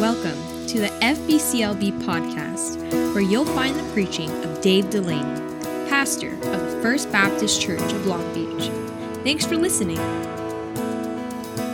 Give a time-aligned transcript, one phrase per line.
[0.00, 2.76] Welcome to the FBCLB podcast,
[3.14, 5.22] where you'll find the preaching of Dave Delaney,
[5.88, 8.68] pastor of the First Baptist Church of Long Beach.
[9.24, 9.96] Thanks for listening.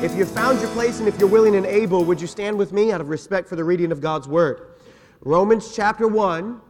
[0.05, 2.73] If you've found your place and if you're willing and able, would you stand with
[2.73, 4.77] me out of respect for the reading of God's Word?
[5.23, 6.61] Romans chapter 1,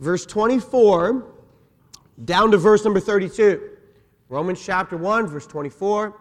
[0.00, 1.22] verse 24,
[2.24, 3.76] down to verse number 32.
[4.30, 6.18] Romans chapter 1, verse 24,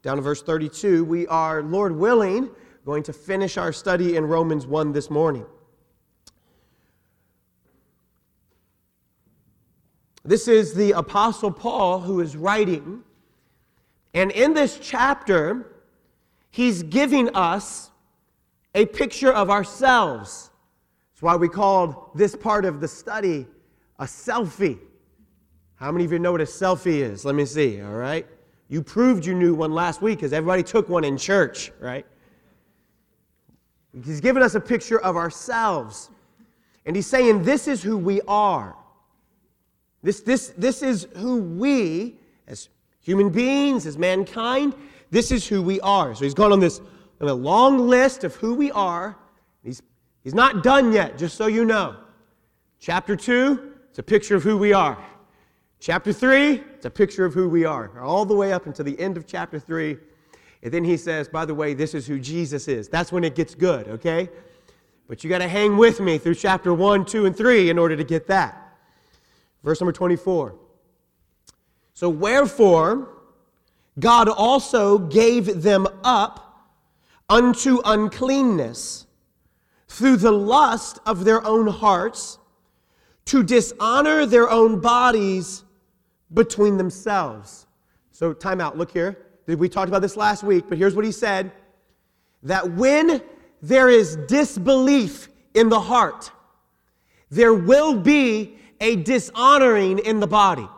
[0.00, 1.04] down to verse 32.
[1.04, 2.48] We are, Lord willing,
[2.86, 5.44] going to finish our study in Romans 1 this morning.
[10.24, 13.02] This is the Apostle Paul who is writing.
[14.14, 15.66] And in this chapter,
[16.52, 17.90] he's giving us
[18.72, 20.50] a picture of ourselves.
[21.12, 23.48] That's why we called this part of the study
[23.98, 24.78] a selfie.
[25.74, 27.24] How many of you know what a selfie is?
[27.24, 28.28] Let me see, all right?
[28.68, 32.06] You proved you knew one last week because everybody took one in church, right?
[34.04, 36.10] He's given us a picture of ourselves.
[36.84, 38.76] And he's saying, This is who we are.
[40.02, 42.16] This, this, this is who we,
[42.46, 42.68] as
[43.00, 44.74] human beings, as mankind,
[45.10, 46.14] this is who we are.
[46.14, 46.80] So he's gone on this
[47.20, 49.16] on a long list of who we are.
[49.64, 49.82] He's,
[50.22, 51.96] he's not done yet, just so you know.
[52.78, 54.98] Chapter 2, it's a picture of who we are.
[55.80, 58.98] Chapter 3, it's a picture of who we are, all the way up until the
[59.00, 59.96] end of chapter 3.
[60.62, 62.88] And then he says, by the way, this is who Jesus is.
[62.88, 64.28] That's when it gets good, okay?
[65.08, 67.96] But you got to hang with me through chapter 1, 2, and 3 in order
[67.96, 68.76] to get that.
[69.62, 70.56] Verse number 24.
[71.94, 73.08] So, wherefore,
[73.98, 76.68] God also gave them up
[77.28, 79.06] unto uncleanness
[79.88, 82.38] through the lust of their own hearts
[83.26, 85.64] to dishonor their own bodies
[86.34, 87.66] between themselves.
[88.10, 88.76] So, time out.
[88.76, 89.25] Look here.
[89.46, 91.52] We talked about this last week, but here's what he said
[92.42, 93.22] that when
[93.62, 96.30] there is disbelief in the heart,
[97.30, 100.68] there will be a dishonoring in the body.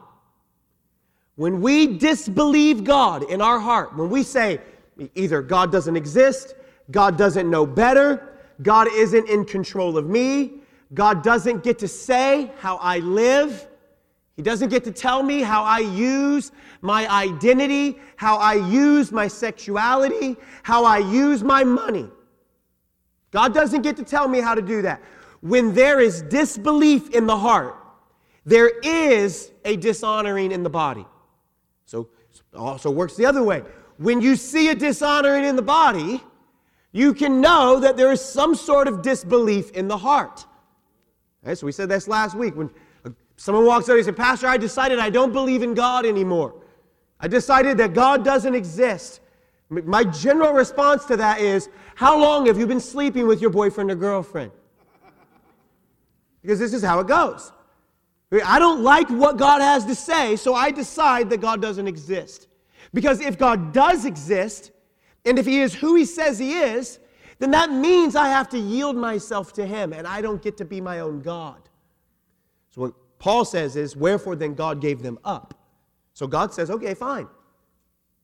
[1.37, 4.61] When we disbelieve God in our heart, when we say
[5.15, 6.55] either God doesn't exist,
[6.91, 10.55] God doesn't know better, God isn't in control of me,
[10.95, 13.69] God doesn't get to say how I live,
[14.39, 19.27] He doesn't get to tell me how I use my identity, how I use my
[19.27, 22.09] sexuality, how I use my money.
[23.33, 25.03] God doesn't get to tell me how to do that.
[25.41, 27.75] When there is disbelief in the heart,
[28.47, 31.05] there is a dishonoring in the body.
[31.85, 33.65] So it also works the other way.
[33.97, 36.23] When you see a dishonoring in the body,
[36.93, 40.47] you can know that there is some sort of disbelief in the heart.
[41.45, 42.71] Okay, so we said this last week when
[43.39, 46.55] someone walks out and says, Pastor, I decided I don't believe in God anymore.
[47.21, 49.21] I decided that God doesn't exist.
[49.71, 53.91] My general response to that is, How long have you been sleeping with your boyfriend
[53.91, 54.51] or girlfriend?
[56.43, 57.53] Because this is how it goes.
[58.45, 62.49] I don't like what God has to say, so I decide that God doesn't exist.
[62.93, 64.71] Because if God does exist,
[65.25, 66.99] and if He is who He says He is,
[67.39, 70.65] then that means I have to yield myself to Him, and I don't get to
[70.65, 71.69] be my own God.
[72.71, 75.55] So Paul says is, Wherefore then God gave them up.
[76.15, 77.29] So God says, Okay, fine.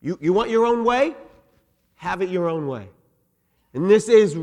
[0.01, 1.15] You, you want your own way?
[1.97, 2.89] Have it your own way.
[3.73, 4.37] And this is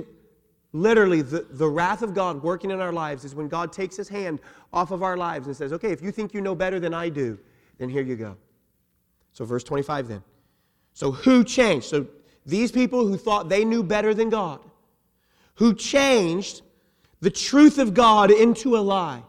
[0.73, 4.09] literally the, the wrath of God working in our lives is when God takes his
[4.09, 4.39] hand
[4.71, 7.09] off of our lives and says, okay, if you think you know better than I
[7.09, 7.37] do,
[7.77, 8.37] then here you go.
[9.33, 10.23] So, verse 25 then.
[10.93, 11.87] So, who changed?
[11.87, 12.07] So,
[12.45, 14.59] these people who thought they knew better than God,
[15.55, 16.61] who changed
[17.19, 19.23] the truth of God into a lie.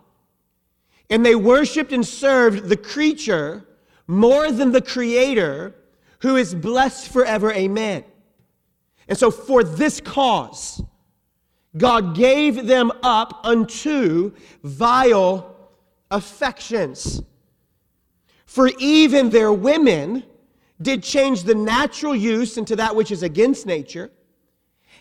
[1.12, 3.66] And they worshiped and served the creature
[4.06, 5.74] more than the creator
[6.20, 7.52] who is blessed forever.
[7.52, 8.02] Amen.
[9.08, 10.82] And so, for this cause,
[11.76, 14.32] God gave them up unto
[14.64, 15.54] vile
[16.10, 17.20] affections.
[18.46, 20.24] For even their women
[20.80, 24.10] did change the natural use into that which is against nature.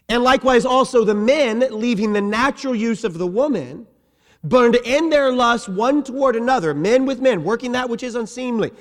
[0.10, 3.88] And likewise, also the men, leaving the natural use of the woman,
[4.44, 8.72] burned in their lust one toward another, men with men, working that which is unseemly,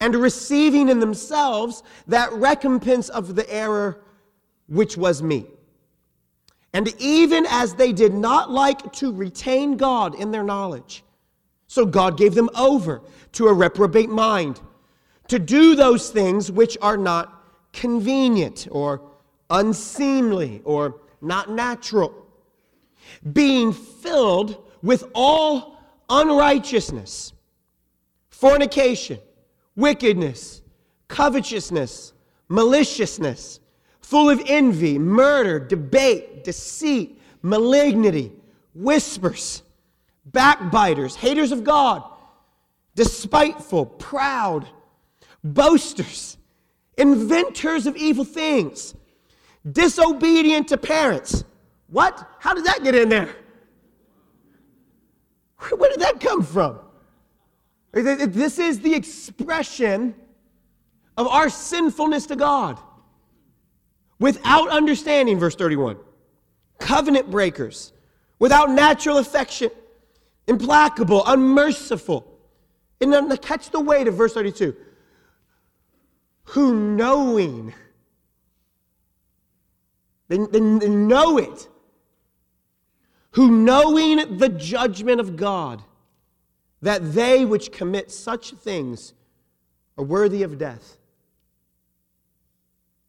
[0.00, 4.00] and receiving in themselves that recompense of the error
[4.68, 5.46] which was me.
[6.72, 11.04] And even as they did not like to retain God in their knowledge,
[11.68, 13.02] so God gave them over
[13.32, 14.60] to a reprobate mind
[15.28, 19.00] to do those things which are not convenient or
[19.50, 22.26] unseemly or not natural,
[23.32, 27.32] being filled with all unrighteousness,
[28.28, 29.18] fornication,
[29.74, 30.60] wickedness,
[31.08, 32.12] covetousness,
[32.48, 33.60] maliciousness
[34.00, 38.30] full of envy, murder, debate, deceit, malignity,
[38.74, 39.62] whispers,
[40.26, 42.04] backbiters, haters of God,
[42.94, 44.68] despiteful, proud,
[45.42, 46.36] boasters,
[46.98, 48.94] inventors of evil things,
[49.72, 51.42] disobedient to parents.
[51.88, 52.28] What?
[52.38, 53.34] How did that get in there?
[55.58, 56.78] Where did that come from?
[57.92, 60.14] This is the expression
[61.16, 62.78] of our sinfulness to God.
[64.18, 65.96] Without understanding, verse 31,
[66.78, 67.92] covenant breakers,
[68.38, 69.70] without natural affection,
[70.46, 72.30] implacable, unmerciful.
[73.00, 74.76] And then catch the weight of verse 32
[76.44, 77.72] who knowing,
[80.28, 81.68] they, they, know it,
[83.34, 85.82] who knowing the judgment of God,
[86.82, 89.12] that they which commit such things
[89.98, 90.98] are worthy of death.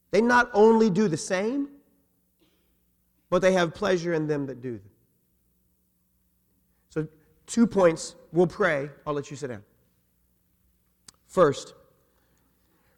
[0.10, 1.70] They not only do the same,
[3.30, 4.90] but they have pleasure in them that do them.
[6.90, 7.08] So,
[7.46, 8.16] two points.
[8.32, 8.90] We'll pray.
[9.06, 9.64] I'll let you sit down.
[11.28, 11.74] First,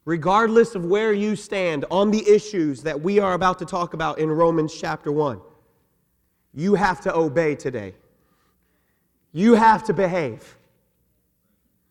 [0.05, 4.19] regardless of where you stand on the issues that we are about to talk about
[4.19, 5.41] in Romans chapter 1,
[6.57, 7.93] you have to obey today.
[9.31, 10.57] You have to behave.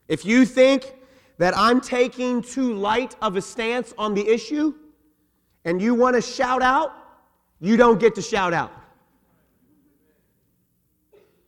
[0.08, 0.92] If you think
[1.38, 4.74] that I'm taking too light of a stance on the issue
[5.64, 6.92] and you want to shout out,
[7.60, 8.72] you don't get to shout out.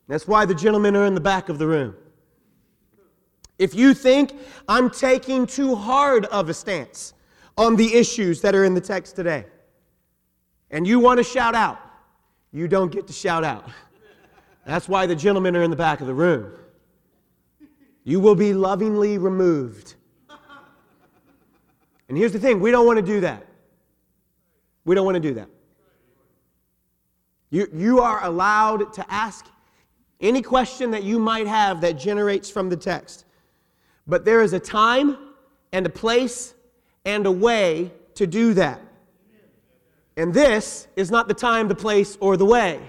[0.07, 1.97] That's why the gentlemen are in the back of the room.
[3.59, 4.33] If you think
[4.69, 7.15] I'm taking too hard of a stance
[7.57, 9.45] on the issues that are in the text today,
[10.71, 11.81] and you want to shout out,
[12.53, 13.69] you don't get to shout out.
[14.65, 16.53] That's why the gentlemen are in the back of the room.
[18.05, 19.95] You will be lovingly removed.
[22.09, 23.47] And here's the thing we don't want to do that.
[24.85, 25.49] We don't want to do that.
[27.51, 29.47] You, you are allowed to ask
[30.21, 33.25] any question that you might have that generates from the text.
[34.07, 35.17] But there is a time
[35.73, 36.55] and a place
[37.05, 38.81] and a way to do that.
[40.19, 42.81] And this is not the time, the place, or the way.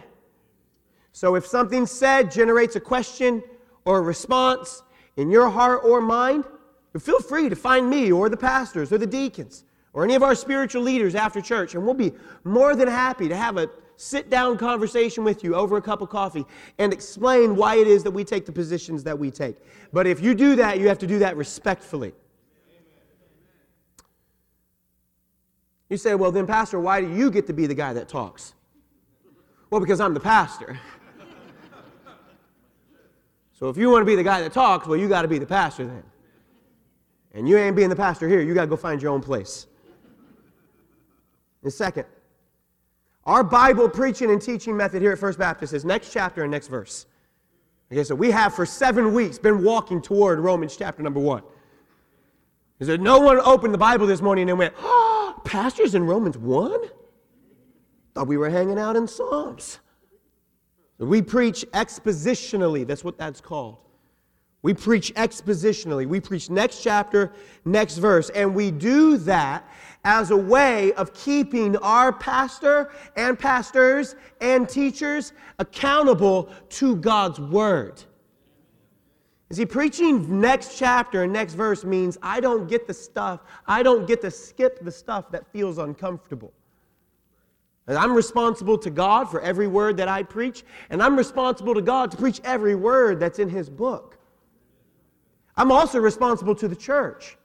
[1.12, 3.44] So if something said generates a question
[3.86, 4.81] or a response
[5.16, 6.44] in your heart or mind,
[7.00, 10.34] feel free to find me or the pastors or the deacons or any of our
[10.34, 14.58] spiritual leaders after church, and we'll be more than happy to have a sit down
[14.58, 16.46] conversation with you over a cup of coffee
[16.80, 19.56] and explain why it is that we take the positions that we take.
[19.94, 22.14] But if you do that, you have to do that respectfully.
[25.90, 28.54] You say, well, then, Pastor, why do you get to be the guy that talks?
[29.70, 30.80] Well, because I'm the pastor.
[33.54, 35.40] so if you want to be the guy that talks, well, you got to be
[35.40, 36.04] the pastor then.
[37.34, 38.42] And you ain't being the pastor here.
[38.42, 39.68] You got to go find your own place.
[41.64, 42.06] And second,
[43.26, 46.68] our Bible preaching and teaching method here at First Baptist is next chapter and next
[46.68, 47.06] verse.
[47.92, 51.44] Okay, so we have for seven weeks been walking toward Romans chapter number one.
[52.80, 55.09] Is there no one opened the Bible this morning and went, oh,
[55.44, 56.82] pastors in Romans 1?
[58.16, 59.80] Thought we were hanging out in Psalms.
[60.98, 62.86] We preach expositionally.
[62.86, 63.78] That's what that's called.
[64.62, 66.06] We preach expositionally.
[66.06, 67.32] We preach next chapter,
[67.64, 68.30] next verse.
[68.32, 69.66] And we do that
[70.04, 78.04] as a way of keeping our pastor and pastors and teachers accountable to God's word.
[79.50, 83.82] You see, preaching next chapter and next verse means I don't get the stuff, I
[83.82, 86.54] don't get to skip the stuff that feels uncomfortable.
[87.88, 91.82] And I'm responsible to God for every word that I preach, and I'm responsible to
[91.82, 94.20] God to preach every word that's in His book.
[95.58, 97.36] I'm also responsible to the church.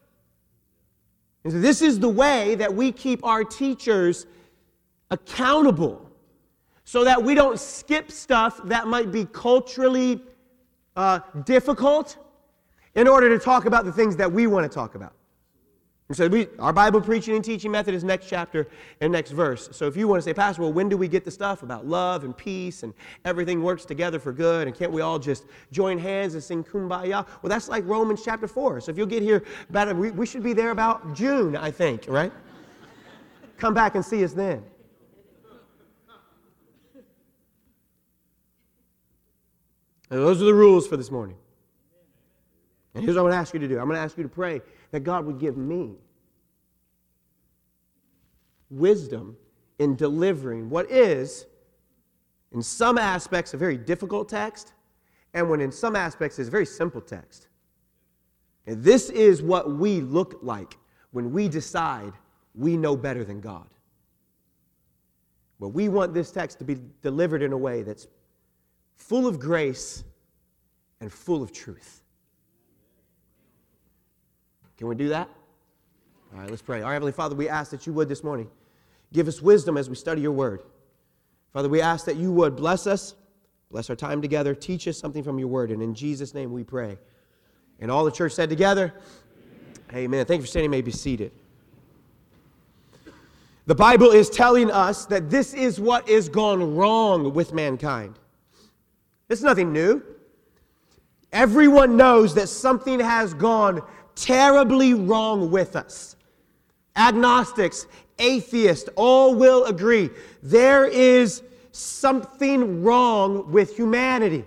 [1.44, 4.26] And so this is the way that we keep our teachers
[5.10, 6.10] accountable
[6.84, 10.20] so that we don't skip stuff that might be culturally
[10.96, 12.16] uh, difficult
[12.94, 15.12] in order to talk about the things that we want to talk about.
[16.08, 18.68] And so we, our Bible preaching and teaching method is next chapter
[19.00, 19.70] and next verse.
[19.72, 21.86] So if you want to say, Pastor, well, when do we get the stuff about
[21.86, 22.92] love and peace and
[23.24, 27.26] everything works together for good and can't we all just join hands and sing kumbaya?
[27.40, 28.82] Well, that's like Romans chapter 4.
[28.82, 32.04] So if you'll get here about, we, we should be there about June, I think,
[32.06, 32.32] right?
[33.56, 34.62] Come back and see us then.
[40.10, 41.36] And those are the rules for this morning.
[42.94, 44.22] And here's what I'm going to ask you to do I'm going to ask you
[44.22, 44.60] to pray
[44.92, 45.94] that God would give me
[48.70, 49.36] wisdom
[49.78, 51.46] in delivering what is,
[52.52, 54.72] in some aspects, a very difficult text,
[55.32, 57.48] and when in some aspects is a very simple text.
[58.66, 60.76] And this is what we look like
[61.10, 62.12] when we decide
[62.54, 63.68] we know better than God.
[65.58, 68.06] But we want this text to be delivered in a way that's
[68.96, 70.04] full of grace
[71.00, 72.02] and full of truth.
[74.76, 75.28] Can we do that?
[76.32, 76.82] All right, let's pray.
[76.82, 78.48] Our Heavenly Father, we ask that you would this morning
[79.12, 80.62] give us wisdom as we study your word.
[81.52, 83.14] Father, we ask that you would bless us,
[83.70, 85.70] bless our time together, teach us something from your word.
[85.70, 86.98] And in Jesus' name we pray.
[87.78, 88.92] And all the church said together,
[89.90, 90.04] Amen.
[90.04, 90.26] Amen.
[90.26, 90.64] Thank you for standing.
[90.64, 91.30] You may be seated.
[93.66, 98.18] The Bible is telling us that this is what is gone wrong with mankind.
[99.28, 100.02] It's nothing new.
[101.32, 103.82] Everyone knows that something has gone
[104.14, 106.16] terribly wrong with us.
[106.96, 107.86] Agnostics,
[108.18, 110.10] atheists, all will agree
[110.42, 114.44] there is something wrong with humanity.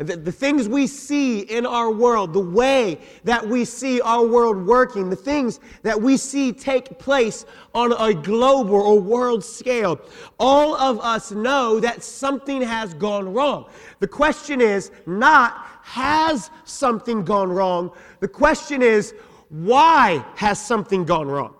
[0.00, 4.66] The, the, things we see in our world, the way that we see our world
[4.66, 10.00] working, the things that we see take place on a global or world scale,
[10.38, 13.68] all of us know that something has gone wrong.
[13.98, 17.90] The question is not, has something gone wrong?
[18.20, 19.12] The question is,
[19.50, 21.54] why has something gone wrong?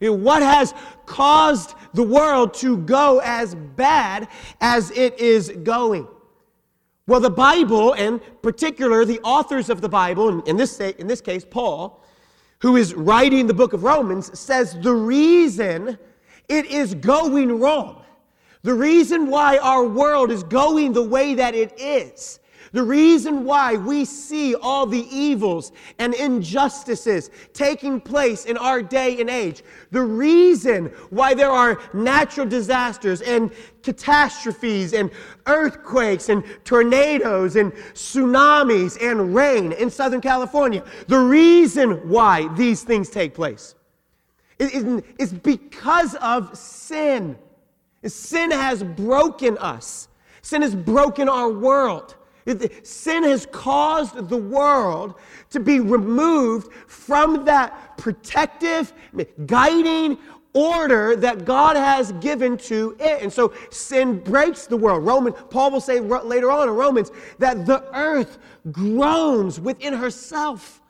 [0.00, 0.74] What has
[1.06, 4.26] caused the world to go as bad
[4.60, 6.08] as it is going?
[7.08, 11.42] Well, the Bible, and particular the authors of the Bible, in this, in this case,
[11.42, 12.04] Paul,
[12.58, 15.98] who is writing the book of Romans, says the reason
[16.50, 18.04] it is going wrong,
[18.62, 22.37] the reason why our world is going the way that it is,
[22.72, 29.20] the reason why we see all the evils and injustices taking place in our day
[29.20, 33.50] and age, the reason why there are natural disasters and
[33.82, 35.10] catastrophes and
[35.46, 43.08] earthquakes and tornadoes and tsunamis and rain in Southern California, the reason why these things
[43.08, 43.74] take place
[44.58, 47.38] is because of sin.
[48.04, 50.08] Sin has broken us.
[50.42, 52.16] Sin has broken our world.
[52.82, 55.14] Sin has caused the world
[55.50, 58.92] to be removed from that protective,
[59.46, 60.18] guiding
[60.54, 63.22] order that God has given to it.
[63.22, 65.04] And so sin breaks the world.
[65.04, 68.38] Roman Paul will say later on in Romans that the earth
[68.72, 70.80] groans within herself.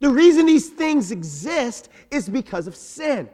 [0.00, 3.28] The reason these things exist is because of sin.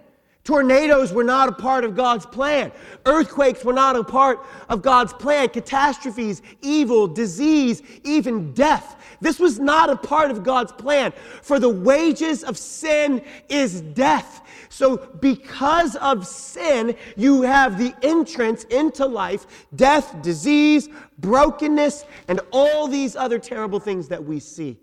[0.48, 2.72] Tornadoes were not a part of God's plan.
[3.04, 5.50] Earthquakes were not a part of God's plan.
[5.50, 8.96] Catastrophes, evil, disease, even death.
[9.20, 11.12] This was not a part of God's plan.
[11.42, 14.40] For the wages of sin is death.
[14.70, 20.88] So, because of sin, you have the entrance into life death, disease,
[21.18, 24.78] brokenness, and all these other terrible things that we see.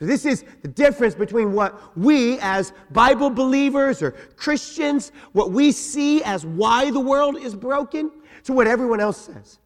[0.00, 6.22] This is the difference between what we, as Bible believers or Christians, what we see
[6.22, 8.10] as why the world is broken,
[8.44, 9.58] to what everyone else says.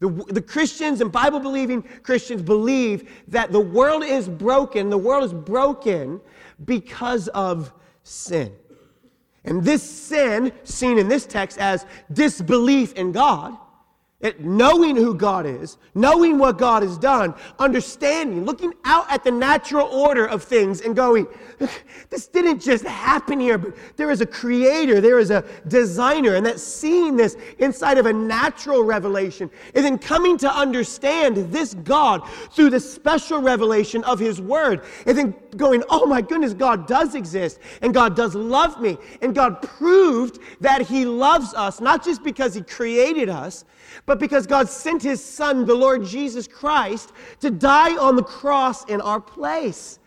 [0.00, 4.90] The, the Christians and Bible believing Christians believe that the world is broken.
[4.90, 6.20] The world is broken
[6.64, 8.52] because of sin.
[9.44, 13.56] And this sin, seen in this text as disbelief in God,
[14.20, 19.30] it, knowing who God is, knowing what God has done, understanding, looking out at the
[19.30, 21.24] natural order of things and going,
[22.10, 26.44] this didn't just happen here, but there is a creator, there is a designer, and
[26.44, 32.28] that seeing this inside of a natural revelation, and then coming to understand this God
[32.50, 37.14] through the special revelation of his word, and then going, oh my goodness, God does
[37.14, 42.24] exist, and God does love me, and God proved that he loves us, not just
[42.24, 43.64] because he created us
[44.06, 48.84] but because God sent his son, the Lord Jesus Christ, to die on the cross
[48.86, 49.98] in our place.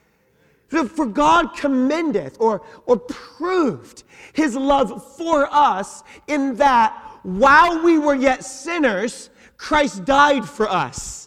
[0.67, 8.15] For God commendeth or, or proved his love for us in that while we were
[8.15, 11.20] yet sinners, Christ died for us.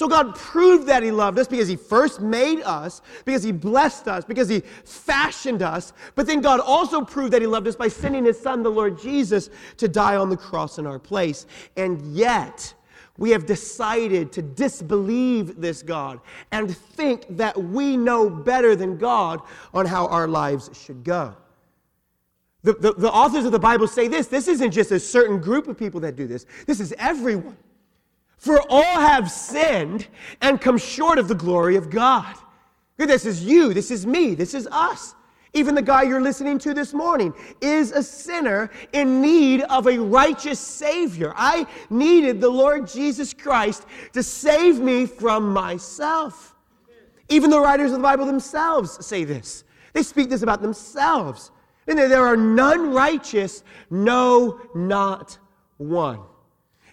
[0.00, 4.08] So God proved that He loved us because He first made us, because He blessed
[4.08, 5.92] us, because He fashioned us.
[6.14, 8.98] But then God also proved that He loved us by sending His Son, the Lord
[8.98, 11.44] Jesus, to die on the cross in our place.
[11.76, 12.72] And yet,
[13.18, 19.42] we have decided to disbelieve this God and think that we know better than God
[19.74, 21.36] on how our lives should go.
[22.62, 25.68] The, the, the authors of the Bible say this this isn't just a certain group
[25.68, 27.58] of people that do this, this is everyone.
[28.40, 30.08] For all have sinned
[30.40, 32.34] and come short of the glory of God.
[32.96, 35.14] This is you, this is me, this is us.
[35.52, 39.98] Even the guy you're listening to this morning is a sinner in need of a
[39.98, 41.34] righteous Savior.
[41.36, 46.54] I needed the Lord Jesus Christ to save me from myself.
[47.28, 49.64] Even the writers of the Bible themselves say this.
[49.92, 51.50] They speak this about themselves.
[51.86, 55.36] And there are none righteous, no, not
[55.76, 56.20] one.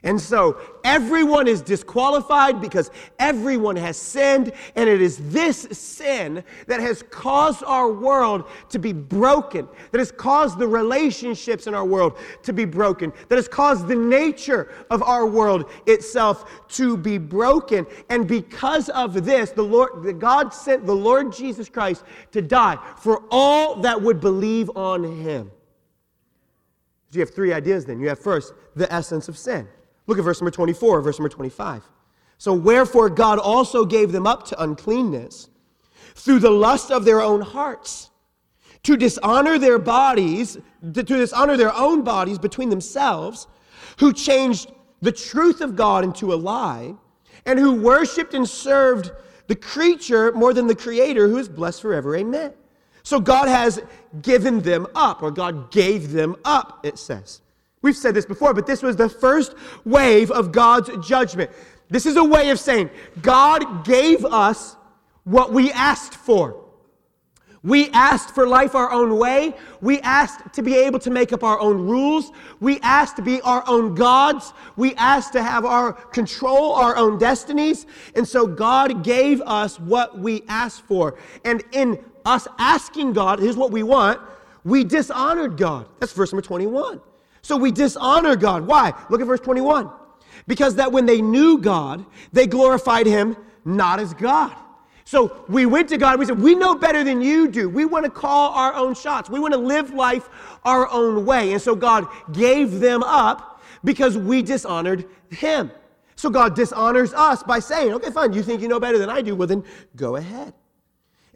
[0.04, 6.80] And so everyone is disqualified because everyone has sinned, and it is this sin that
[6.80, 12.18] has caused our world to be broken, that has caused the relationships in our world
[12.44, 17.86] to be broken, that has caused the nature of our world itself to be broken.
[18.10, 22.78] And because of this, the Lord, the God sent the Lord Jesus Christ to die
[22.98, 25.52] for all that would believe on him.
[27.10, 28.00] So you have three ideas then.
[28.00, 29.68] You have first the essence of sin.
[30.08, 31.84] Look at verse number 24, verse number 25.
[32.38, 35.50] So, wherefore God also gave them up to uncleanness
[36.16, 38.10] through the lust of their own hearts,
[38.84, 43.48] to dishonor their bodies, to dishonor their own bodies between themselves,
[44.00, 44.72] who changed
[45.02, 46.96] the truth of God into a lie,
[47.46, 49.12] and who worshiped and served
[49.48, 52.16] the creature more than the creator, who is blessed forever.
[52.16, 52.54] Amen.
[53.04, 53.82] So, God has
[54.22, 57.42] given them up, or God gave them up, it says.
[57.88, 61.50] We've said this before, but this was the first wave of God's judgment.
[61.90, 62.90] This is a way of saying
[63.22, 64.76] God gave us
[65.24, 66.66] what we asked for.
[67.64, 69.56] We asked for life our own way.
[69.80, 72.34] We asked to be able to make up our own rules.
[72.60, 74.52] We asked to be our own gods.
[74.76, 77.86] We asked to have our control our own destinies.
[78.18, 81.18] And so God gave us what we asked for.
[81.46, 84.20] And in us asking God, here's what we want,
[84.66, 85.88] we dishonored God.
[86.02, 87.00] That's verse number 21.
[87.48, 88.68] So we dishonor God.
[88.68, 88.92] Why?
[89.10, 89.90] Look at verse 21.
[90.48, 94.54] Because that when they knew God, they glorified him not as God.
[95.06, 97.70] So we went to God, we said, We know better than you do.
[97.70, 99.30] We want to call our own shots.
[99.30, 100.28] We want to live life
[100.66, 101.54] our own way.
[101.54, 105.72] And so God gave them up because we dishonored him.
[106.18, 109.22] So God dishonors us by saying, Okay, fine, you think you know better than I
[109.22, 109.38] do?
[109.38, 109.64] Well, then
[109.96, 110.54] go ahead.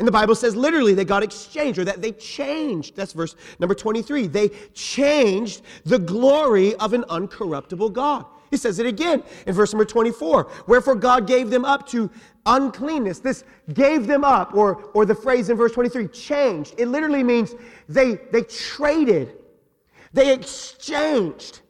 [0.02, 2.96] And the Bible says literally they got exchanged or that they changed.
[2.96, 4.26] That's verse number 23.
[4.26, 8.26] They changed the glory of an uncorruptible God.
[8.50, 10.50] He says it again in verse number 24.
[10.66, 12.10] Wherefore God gave them up to
[12.48, 13.20] uncleanness.
[13.20, 13.44] This
[13.76, 16.74] gave them up, or, or the phrase in verse 23, changed.
[16.80, 17.54] It literally means
[17.88, 19.36] they, they traded,
[20.14, 21.62] they exchanged.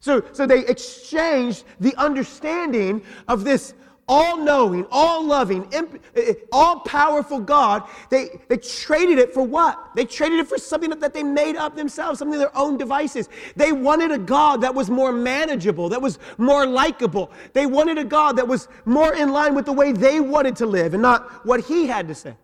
[0.00, 3.74] So, so they exchanged the understanding of this
[4.08, 5.82] all knowing, all loving, eh,
[6.16, 9.90] eh, all powerful God, they, they traded it for what?
[9.94, 13.28] They traded it for something that they made up themselves, something of their own devices.
[13.54, 17.30] They wanted a God that was more manageable, that was more likable.
[17.52, 20.66] They wanted a God that was more in line with the way they wanted to
[20.66, 22.34] live and not what He had to say.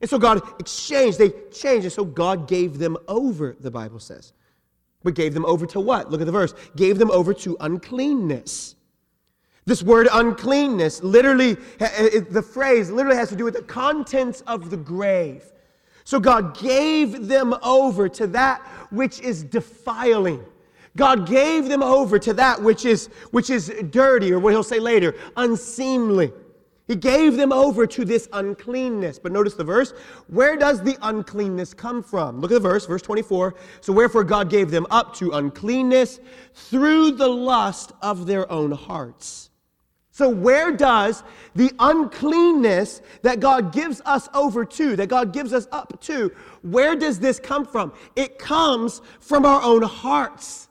[0.00, 4.32] And so God exchanged, they changed, and so God gave them over, the Bible says.
[5.02, 6.10] But gave them over to what?
[6.10, 6.54] Look at the verse.
[6.76, 8.76] Gave them over to uncleanness.
[9.68, 14.78] This word uncleanness, literally, the phrase literally has to do with the contents of the
[14.78, 15.44] grave.
[16.04, 20.42] So God gave them over to that which is defiling.
[20.96, 24.80] God gave them over to that which is, which is dirty, or what he'll say
[24.80, 26.32] later, unseemly.
[26.86, 29.18] He gave them over to this uncleanness.
[29.18, 29.92] But notice the verse.
[30.28, 32.40] Where does the uncleanness come from?
[32.40, 33.54] Look at the verse, verse 24.
[33.82, 36.20] So, wherefore God gave them up to uncleanness
[36.54, 39.47] through the lust of their own hearts
[40.18, 41.22] so, where does
[41.54, 46.96] the uncleanness that God gives us over to, that God gives us up to, where
[46.96, 47.92] does this come from?
[48.16, 50.70] It comes from our own hearts.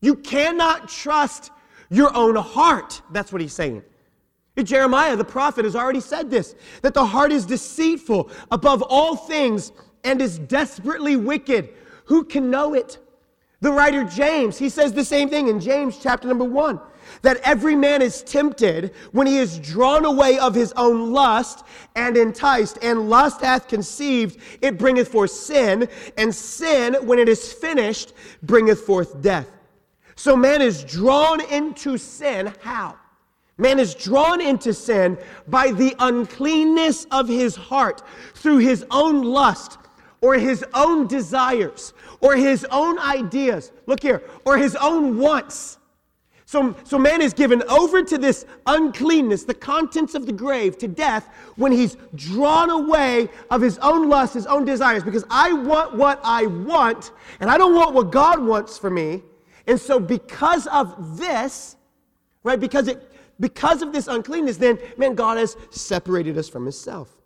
[0.00, 1.50] You cannot trust
[1.90, 3.02] your own heart.
[3.12, 3.82] That's what he's saying.
[4.56, 9.72] Jeremiah, the prophet, has already said this that the heart is deceitful above all things
[10.04, 11.68] and is desperately wicked.
[12.06, 12.96] Who can know it?
[13.60, 16.80] The writer James, he says the same thing in James chapter number one
[17.24, 21.64] that every man is tempted when he is drawn away of his own lust
[21.96, 22.78] and enticed.
[22.82, 28.82] And lust hath conceived, it bringeth forth sin, and sin, when it is finished, bringeth
[28.82, 29.48] forth death.
[30.16, 32.52] So man is drawn into sin.
[32.60, 32.96] How?
[33.56, 35.16] Man is drawn into sin
[35.48, 38.02] by the uncleanness of his heart
[38.34, 39.78] through his own lust
[40.20, 43.72] or his own desires or his own ideas.
[43.86, 45.78] Look here, or his own wants.
[46.54, 50.86] So, so man is given over to this uncleanness, the contents of the grave, to
[50.86, 55.96] death, when he's drawn away of his own lust, his own desires, because I want
[55.96, 59.24] what I want, and I don't want what God wants for me.
[59.66, 61.74] And so, because of this,
[62.44, 63.02] right, because, it,
[63.40, 67.16] because of this uncleanness, then, man, God has separated us from himself.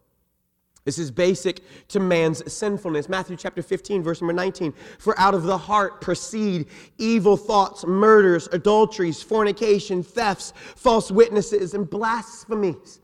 [0.88, 3.10] This is basic to man's sinfulness.
[3.10, 4.72] Matthew chapter 15, verse number 19.
[4.98, 11.90] For out of the heart proceed evil thoughts, murders, adulteries, fornication, thefts, false witnesses, and
[11.90, 13.00] blasphemies.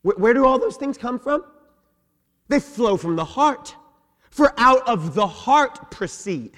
[0.00, 1.44] Where, where do all those things come from?
[2.48, 3.76] They flow from the heart.
[4.30, 6.52] For out of the heart proceed.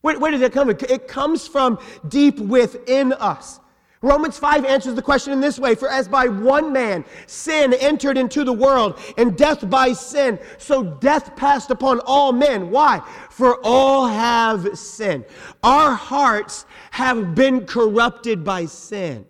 [0.00, 0.90] Where, where does it come from?
[0.90, 1.78] It comes from
[2.08, 3.60] deep within us.
[4.02, 8.16] Romans 5 answers the question in this way For as by one man sin entered
[8.16, 12.70] into the world, and death by sin, so death passed upon all men.
[12.70, 13.02] Why?
[13.28, 15.26] For all have sinned.
[15.62, 19.26] Our hearts have been corrupted by sin.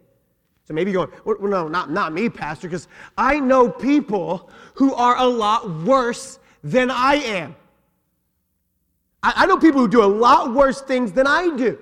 [0.66, 2.86] So maybe you're going, well, no, not, not me, Pastor, because
[3.18, 7.56] I know people who are a lot worse than I am.
[9.20, 11.76] I, I know people who do a lot worse things than I do.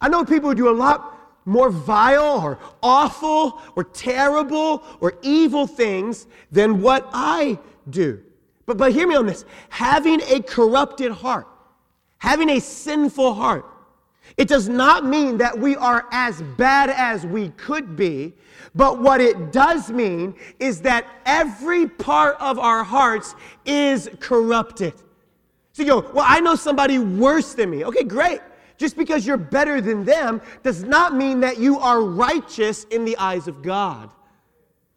[0.00, 1.13] I know people who do a lot
[1.44, 7.58] more vile or awful or terrible or evil things than what I
[7.90, 8.22] do.
[8.66, 11.46] But, but hear me on this having a corrupted heart,
[12.18, 13.66] having a sinful heart,
[14.36, 18.32] it does not mean that we are as bad as we could be,
[18.74, 24.94] but what it does mean is that every part of our hearts is corrupted.
[25.72, 27.84] So you go, well, I know somebody worse than me.
[27.84, 28.40] Okay, great.
[28.76, 33.16] Just because you're better than them does not mean that you are righteous in the
[33.18, 34.10] eyes of God.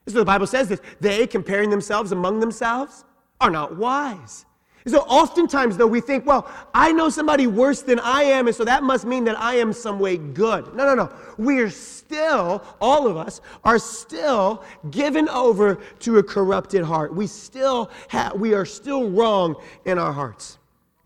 [0.08, 3.06] So the Bible says this they, comparing themselves among themselves,
[3.40, 4.46] are not wise.
[4.88, 8.63] So oftentimes, though, we think, well, I know somebody worse than I am, and so
[8.63, 10.74] that must mean that I am some way good.
[10.76, 11.12] No, no, no.
[11.38, 17.13] We are still, all of us, are still given over to a corrupted heart.
[17.13, 20.57] We still have, we are still wrong in our hearts.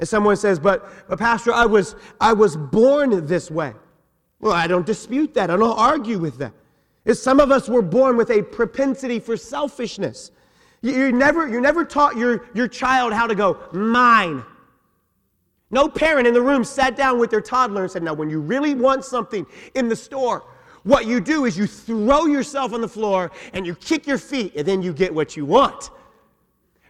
[0.01, 3.75] And someone says, but, but Pastor, I was, I was born this way.
[4.39, 5.51] Well, I don't dispute that.
[5.51, 6.53] I don't argue with that.
[7.15, 10.31] Some of us were born with a propensity for selfishness.
[10.81, 14.43] You, you, never, you never taught your, your child how to go, mine.
[15.69, 18.39] No parent in the room sat down with their toddler and said, Now, when you
[18.39, 20.43] really want something in the store,
[20.81, 24.55] what you do is you throw yourself on the floor and you kick your feet,
[24.55, 25.91] and then you get what you want.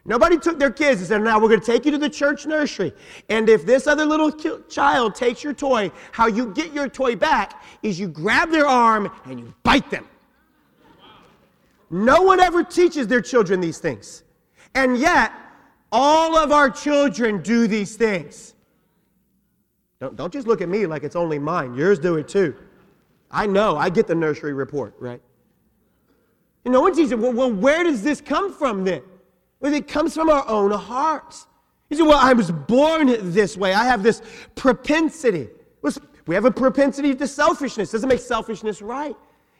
[0.03, 2.45] Nobody took their kids and said, Now we're going to take you to the church
[2.47, 2.91] nursery.
[3.29, 4.31] And if this other little
[4.67, 9.11] child takes your toy, how you get your toy back is you grab their arm
[9.25, 10.07] and you bite them.
[11.91, 14.23] No one ever teaches their children these things.
[14.73, 15.31] And yet,
[15.91, 18.55] all of our children do these things.
[19.99, 21.75] Don't, don't just look at me like it's only mine.
[21.75, 22.55] Yours do it too.
[23.29, 23.77] I know.
[23.77, 25.21] I get the nursery report, right?
[26.65, 29.03] And no one teaches, well, well, where does this come from then?
[29.61, 31.47] Well, it comes from our own hearts.
[31.89, 33.73] You say, well, I was born this way.
[33.73, 34.21] I have this
[34.55, 35.49] propensity.
[36.27, 37.91] We have a propensity to selfishness.
[37.91, 39.15] Doesn't make selfishness right.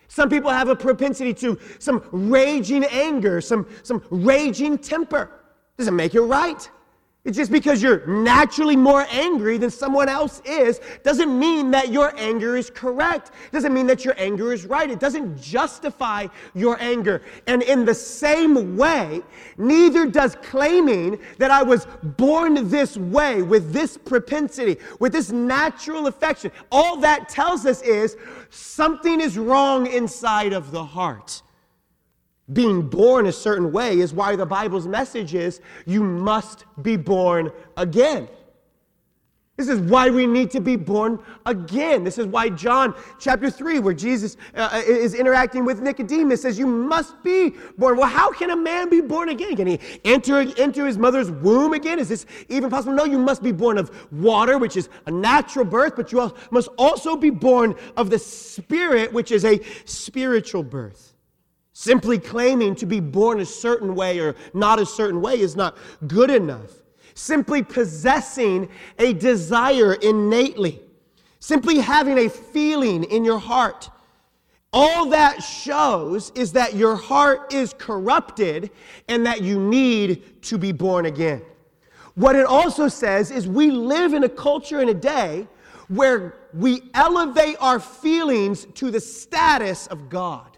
[0.08, 5.32] Some people have a propensity to some raging anger, some, some raging temper.
[5.78, 6.70] Doesn't make it right.
[7.24, 12.16] It's just because you're naturally more angry than someone else is doesn't mean that your
[12.18, 13.30] anger is correct.
[13.52, 14.90] Doesn't mean that your anger is right.
[14.90, 17.22] It doesn't justify your anger.
[17.46, 19.22] And in the same way,
[19.60, 26.08] neither does claiming that I was born this way with this propensity, with this natural
[26.08, 26.52] affection.
[26.72, 28.18] All that tells us is
[28.50, 31.44] something is wrong inside of the heart
[32.54, 37.52] being born a certain way is why the Bible's message is you must be born
[37.78, 38.28] again.
[39.62, 42.04] This is why we need to be born again.
[42.04, 46.66] This is why John chapter 3, where Jesus uh, is interacting with Nicodemus, says, You
[46.66, 47.98] must be born.
[47.98, 49.56] Well, how can a man be born again?
[49.56, 52.00] Can he enter into his mother's womb again?
[52.00, 52.96] Is this even possible?
[52.96, 56.70] No, you must be born of water, which is a natural birth, but you must
[56.80, 61.11] also be born of the Spirit, which is a spiritual birth.
[61.74, 65.78] Simply claiming to be born a certain way or not a certain way is not
[66.08, 66.72] good enough.
[67.14, 70.82] Simply possessing a desire innately,
[71.40, 73.90] simply having a feeling in your heart,
[74.74, 78.72] all that shows is that your heart is corrupted
[79.10, 81.42] and that you need to be born again.
[82.16, 85.48] What it also says is we live in a culture in a day
[85.90, 90.51] where we elevate our feelings to the status of God.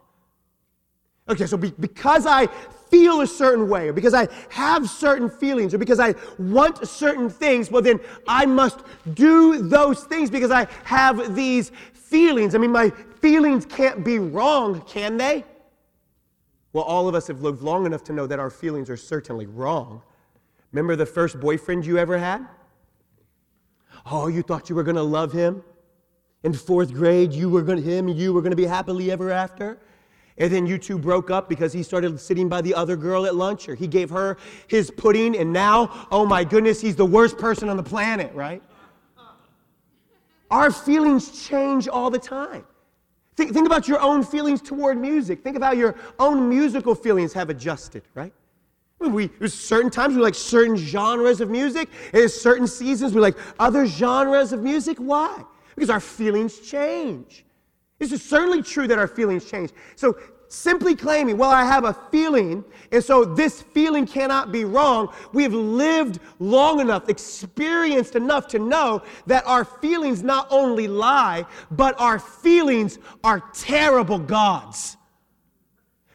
[1.29, 2.47] Okay, so be, because I
[2.89, 7.29] feel a certain way, or because I have certain feelings, or because I want certain
[7.29, 8.81] things, well, then I must
[9.13, 12.55] do those things because I have these feelings.
[12.55, 15.45] I mean, my feelings can't be wrong, can they?
[16.73, 19.45] Well, all of us have lived long enough to know that our feelings are certainly
[19.45, 20.01] wrong.
[20.71, 22.45] Remember the first boyfriend you ever had?
[24.11, 25.63] Oh, you thought you were going to love him?
[26.43, 29.31] In fourth grade, you were going to, him you were going to be happily ever
[29.31, 29.79] after?
[30.37, 33.35] And then you two broke up because he started sitting by the other girl at
[33.35, 37.37] lunch, or he gave her his pudding, and now, oh my goodness, he's the worst
[37.37, 38.63] person on the planet, right?
[40.49, 42.65] Our feelings change all the time.
[43.35, 45.43] Think, think about your own feelings toward music.
[45.43, 48.33] Think about your own musical feelings have adjusted, right?
[48.99, 51.89] We, there's certain times we like certain genres of music.
[52.11, 54.97] There's certain seasons we like other genres of music.
[54.97, 55.43] Why?
[55.75, 57.43] Because our feelings change.
[58.03, 59.71] This is certainly true that our feelings change.
[59.95, 60.17] So
[60.49, 65.13] simply claiming, well, I have a feeling, and so this feeling cannot be wrong.
[65.31, 71.45] We have lived long enough, experienced enough to know that our feelings not only lie,
[71.71, 74.97] but our feelings are terrible gods.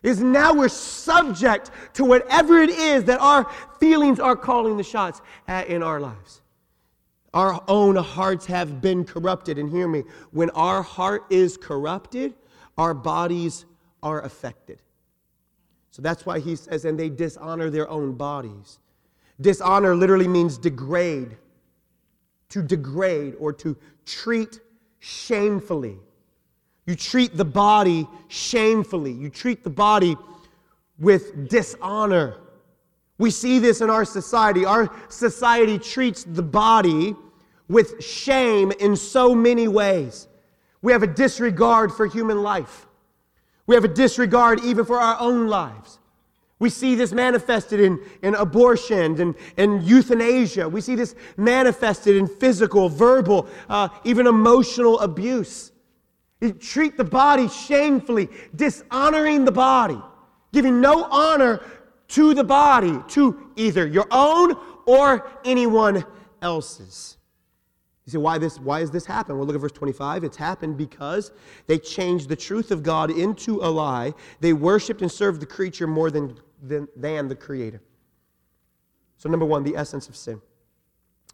[0.02, 5.22] Is now we're subject to whatever it is that our feelings are calling the shots
[5.48, 6.37] in our lives.
[7.34, 9.58] Our own hearts have been corrupted.
[9.58, 12.34] And hear me, when our heart is corrupted,
[12.76, 13.66] our bodies
[14.02, 14.80] are affected.
[15.90, 18.78] So that's why he says, and they dishonor their own bodies.
[19.40, 21.36] Dishonor literally means degrade,
[22.50, 24.60] to degrade or to treat
[25.00, 25.98] shamefully.
[26.86, 30.16] You treat the body shamefully, you treat the body
[30.98, 32.36] with dishonor.
[33.18, 34.64] We see this in our society.
[34.64, 37.16] Our society treats the body
[37.68, 40.28] with shame in so many ways.
[40.80, 42.86] We have a disregard for human life.
[43.66, 45.98] We have a disregard even for our own lives.
[46.60, 50.68] We see this manifested in, in abortion and, and euthanasia.
[50.68, 55.70] We see this manifested in physical, verbal, uh, even emotional abuse.
[56.40, 60.00] You treat the body shamefully, dishonoring the body,
[60.52, 61.60] giving no honor
[62.08, 66.04] to the body, to either your own or anyone
[66.42, 67.18] else's.
[68.06, 69.36] You say, why, this, why has this happened?
[69.36, 70.24] Well, look at verse 25.
[70.24, 71.30] It's happened because
[71.66, 74.14] they changed the truth of God into a lie.
[74.40, 77.82] They worshiped and served the creature more than, than, than the Creator.
[79.18, 80.40] So, number one, the essence of sin.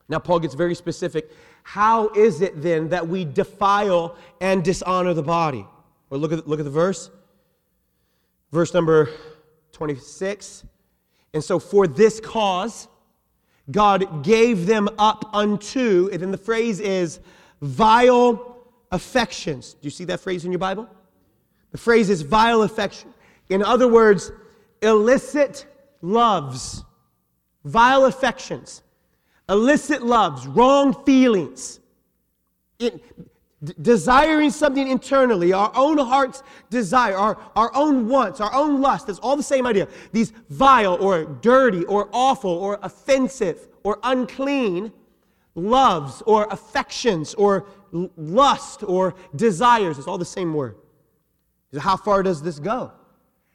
[0.08, 1.30] Now, Paul gets very specific.
[1.62, 5.64] How is it then that we defile and dishonor the body?
[6.10, 7.08] Well, look at, look at the verse.
[8.50, 9.10] Verse number
[9.74, 10.64] 26.
[11.34, 12.88] And so, for this cause,
[13.70, 17.20] God gave them up unto, and then the phrase is
[17.60, 18.58] vile
[18.92, 19.74] affections.
[19.74, 20.88] Do you see that phrase in your Bible?
[21.72, 23.12] The phrase is vile affection.
[23.48, 24.30] In other words,
[24.80, 25.66] illicit
[26.02, 26.84] loves,
[27.64, 28.82] vile affections,
[29.48, 31.80] illicit loves, wrong feelings.
[32.78, 33.02] It,
[33.80, 39.18] desiring something internally, our own heart's desire, our, our own wants, our own lust, it's
[39.18, 39.88] all the same idea.
[40.12, 44.92] These vile or dirty or awful or offensive or unclean
[45.54, 50.76] loves or affections or lust or desires, it's all the same word.
[51.72, 52.92] So How far does this go?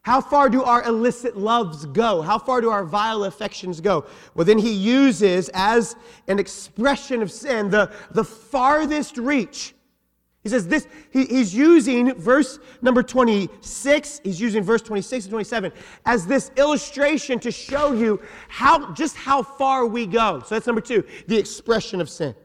[0.01, 2.21] How far do our illicit loves go?
[2.21, 4.05] How far do our vile affections go?
[4.33, 5.95] Well, then he uses as
[6.27, 9.75] an expression of sin the, the farthest reach
[10.43, 15.71] he says this, he, he's using verse number 26, he's using verse 26 and 27
[16.06, 20.41] as this illustration to show you how just how far we go.
[20.45, 22.36] So that's number two, the expression of sin.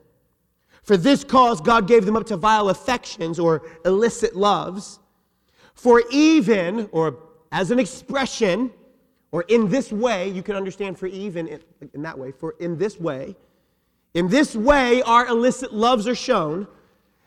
[0.82, 4.98] For this cause, God gave them up to vile affections or illicit loves.
[5.74, 7.18] For even, or
[7.52, 8.70] as an expression,
[9.32, 11.60] or in this way, you can understand for even in,
[11.94, 13.34] in that way, for in this way,
[14.12, 16.68] in this way, our illicit loves are shown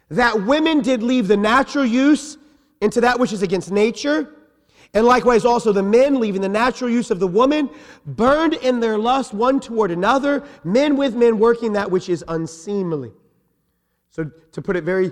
[0.09, 2.37] that women did leave the natural use
[2.81, 4.33] into that which is against nature,
[4.93, 7.69] and likewise also the men, leaving the natural use of the woman,
[8.05, 13.11] burned in their lust one toward another, men with men working that which is unseemly.
[14.11, 15.11] So, to put it very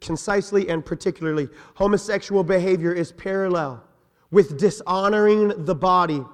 [0.00, 3.82] concisely and particularly, homosexual behavior is parallel
[4.30, 6.24] with dishonoring the body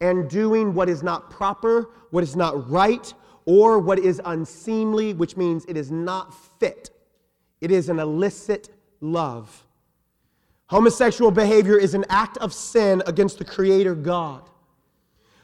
[0.00, 3.14] and doing what is not proper, what is not right,
[3.46, 6.90] or what is unseemly, which means it is not fit
[7.60, 8.68] it is an illicit
[9.00, 9.64] love.
[10.66, 14.42] Homosexual behavior is an act of sin against the Creator God.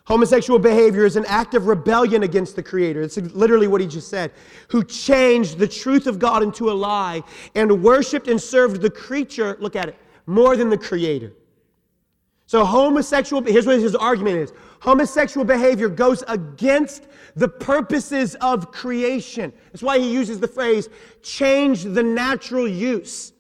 [0.05, 3.03] Homosexual behavior is an act of rebellion against the Creator.
[3.03, 4.33] It's literally what he just said.
[4.71, 7.23] Who changed the truth of God into a lie
[7.55, 9.97] and worshiped and served the creature, look at it,
[10.27, 11.33] more than the Creator.
[12.47, 19.53] So, homosexual, here's what his argument is homosexual behavior goes against the purposes of creation.
[19.73, 20.89] That's why he uses the phrase,
[21.23, 23.33] change the natural use.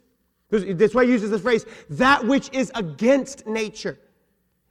[0.50, 3.98] That's why he uses the phrase, that which is against nature.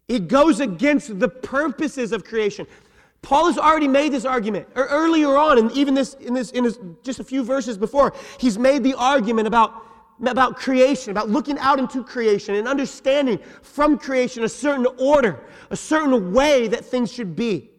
[0.08, 2.65] It goes against the purposes of creation.
[3.21, 6.79] Paul has already made this argument earlier on, and even this in this in this,
[7.03, 9.86] just a few verses before, he's made the argument about
[10.25, 15.77] about creation, about looking out into creation and understanding from creation a certain order, a
[15.77, 17.69] certain way that things should be.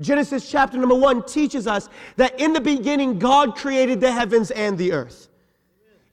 [0.00, 4.76] Genesis chapter number one teaches us that in the beginning, God created the heavens and
[4.76, 5.28] the earth.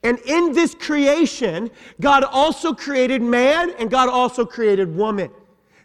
[0.03, 5.31] And in this creation, God also created man and God also created woman.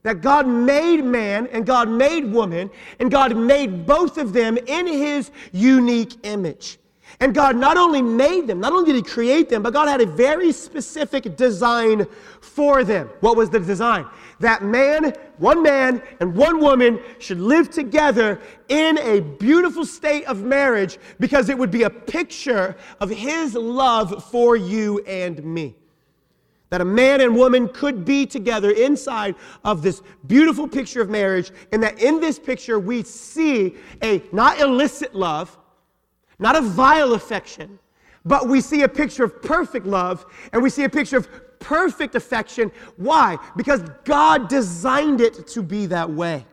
[0.07, 4.87] that God made man and God made woman, and God made both of them in
[4.87, 6.79] his unique image.
[7.21, 10.01] And God not only made them, not only did He create them, but God had
[10.01, 12.07] a very specific design
[12.41, 13.09] for them.
[13.21, 14.07] What was the design?
[14.41, 20.43] That man, one man, and one woman should live together in a beautiful state of
[20.43, 25.75] marriage because it would be a picture of His love for you and me.
[26.69, 31.51] That a man and woman could be together inside of this beautiful picture of marriage,
[31.73, 35.57] and that in this picture we see a not illicit love
[36.38, 37.79] not a vile affection,
[38.25, 42.14] but we see a picture of perfect love and we see a picture of perfect
[42.14, 42.70] affection.
[42.96, 43.38] Why?
[43.57, 46.44] Because God designed it to be that way.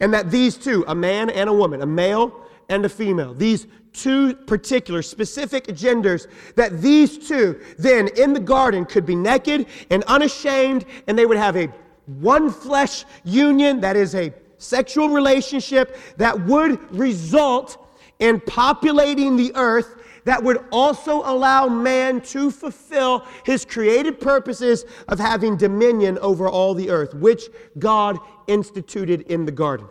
[0.00, 3.66] And that these two, a man and a woman, a male and a female, these
[3.92, 10.02] two particular specific genders, that these two then in the garden could be naked and
[10.04, 11.66] unashamed, and they would have a
[12.06, 17.81] one flesh union, that is a sexual relationship that would result
[18.22, 25.18] and populating the earth that would also allow man to fulfill his created purposes of
[25.18, 27.48] having dominion over all the earth, which
[27.80, 29.88] God instituted in the garden.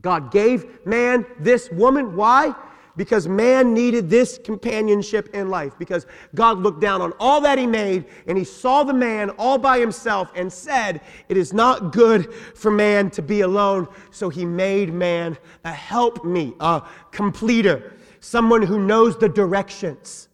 [0.00, 2.16] God gave man this woman.
[2.16, 2.54] Why?
[2.96, 5.74] Because man needed this companionship in life.
[5.78, 9.58] Because God looked down on all that He made and He saw the man all
[9.58, 13.86] by himself and said, It is not good for man to be alone.
[14.10, 16.82] So He made man a help meet, a
[17.12, 20.28] completer, someone who knows the directions.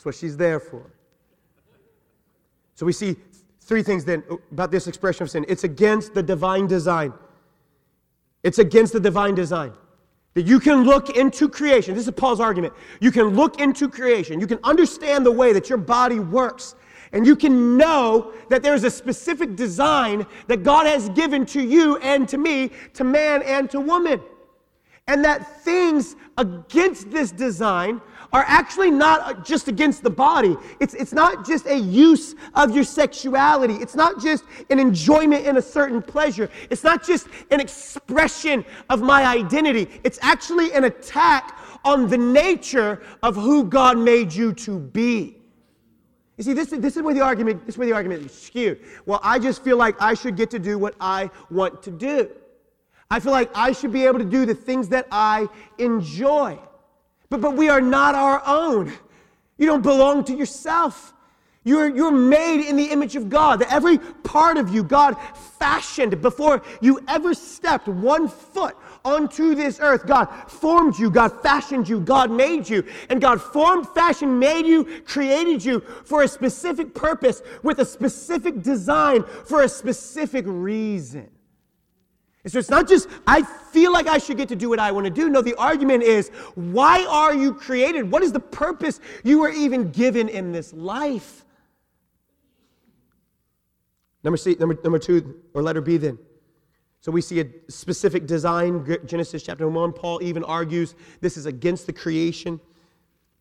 [0.00, 0.90] That's what she's there for.
[2.74, 3.16] So we see
[3.70, 7.12] Three things then uh, about this expression of sin it's against the divine design.
[8.42, 9.72] It's against the divine design.
[10.34, 11.94] That you can look into creation.
[11.94, 12.74] This is Paul's argument.
[12.98, 14.40] You can look into creation.
[14.40, 16.74] You can understand the way that your body works.
[17.12, 21.96] And you can know that there's a specific design that God has given to you
[21.98, 24.20] and to me, to man and to woman.
[25.06, 28.00] And that things against this design
[28.32, 30.56] are actually not uh, just against the body.
[30.78, 33.74] It's, it's not just a use of your sexuality.
[33.74, 36.48] It's not just an enjoyment in a certain pleasure.
[36.70, 39.88] It's not just an expression of my identity.
[40.04, 45.36] It's actually an attack on the nature of who God made you to be.
[46.36, 48.80] You see, this, this is where the argument, this is where the argument is skewed.
[49.04, 52.30] Well, I just feel like I should get to do what I want to do.
[53.10, 56.58] I feel like I should be able to do the things that I enjoy.
[57.30, 58.92] But, but we are not our own.
[59.56, 61.14] You don't belong to yourself.
[61.62, 63.60] You're, you're made in the image of God.
[63.60, 65.16] That every part of you, God
[65.58, 70.06] fashioned before you ever stepped one foot onto this earth.
[70.06, 72.84] God formed you, God fashioned you, God made you.
[73.10, 78.62] And God formed, fashioned, made you, created you for a specific purpose, with a specific
[78.62, 81.28] design, for a specific reason.
[82.42, 84.92] And so it's not just, I feel like I should get to do what I
[84.92, 85.28] want to do.
[85.28, 88.10] No, the argument is, why are you created?
[88.10, 91.44] What is the purpose you were even given in this life?
[94.24, 96.18] Number, C, number, number two, or letter B then.
[97.02, 99.92] So we see a specific design, Genesis chapter 1.
[99.92, 102.60] Paul even argues this is against the creation.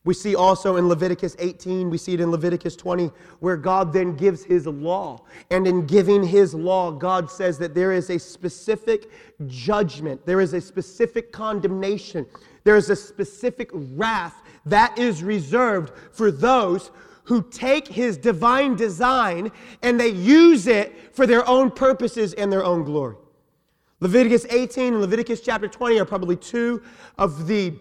[0.05, 4.15] We see also in Leviticus 18, we see it in Leviticus 20, where God then
[4.15, 5.25] gives his law.
[5.51, 9.11] And in giving his law, God says that there is a specific
[9.47, 12.25] judgment, there is a specific condemnation,
[12.63, 16.91] there is a specific wrath that is reserved for those
[17.25, 19.51] who take his divine design
[19.83, 23.15] and they use it for their own purposes and their own glory.
[23.99, 26.81] Leviticus 18 and Leviticus chapter 20 are probably two
[27.17, 27.73] of the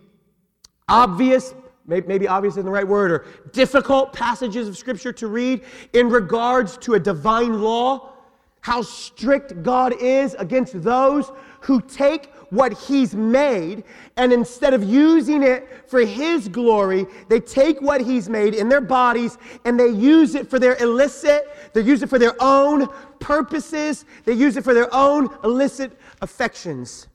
[0.89, 1.55] obvious
[1.89, 5.63] maybe obvious isn't the right word, or difficult passages of Scripture to read
[5.95, 8.13] in regards to a divine law,
[8.61, 13.85] how strict God is against those who take what He's made
[14.17, 18.81] and instead of using it for His glory, they take what He's made in their
[18.81, 22.89] bodies and they use it for their illicit, they use it for their own
[23.21, 27.09] purposes, they use it for their own illicit affections.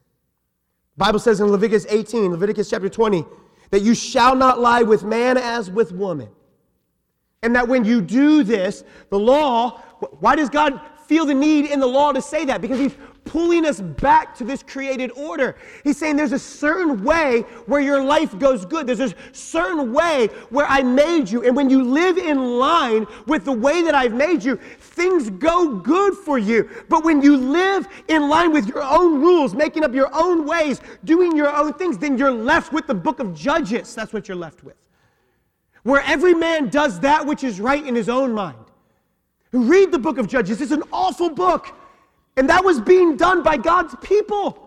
[0.96, 3.24] The Bible says in Leviticus 18, Leviticus chapter 20,
[3.74, 6.28] that you shall not lie with man as with woman.
[7.42, 9.80] And that when you do this, the law,
[10.20, 12.60] why does God feel the need in the law to say that?
[12.60, 12.94] Because He's
[13.24, 15.56] pulling us back to this created order.
[15.82, 18.86] He's saying there's a certain way where your life goes good.
[18.86, 21.44] There's a certain way where I made you.
[21.44, 25.76] And when you live in line with the way that I've made you, things go
[25.76, 26.68] good for you.
[26.88, 30.80] But when you live in line with your own rules, making up your own ways,
[31.04, 33.94] doing your own things, then you're left with the book of Judges.
[33.94, 34.76] That's what you're left with
[35.84, 38.56] where every man does that which is right in his own mind.
[39.52, 40.60] Read the book of Judges.
[40.60, 41.72] It's an awful book.
[42.36, 44.60] And that was being done by God's people.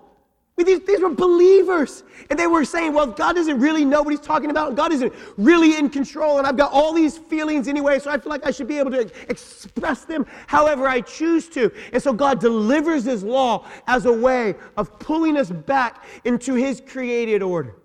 [0.57, 2.03] These, these were believers.
[2.31, 4.75] And they were saying, well, God doesn't really know what he's talking about.
[4.75, 6.39] God isn't really in control.
[6.39, 8.89] And I've got all these feelings anyway, so I feel like I should be able
[8.91, 11.71] to express them however I choose to.
[11.93, 16.81] And so God delivers his law as a way of pulling us back into his
[16.81, 17.75] created order.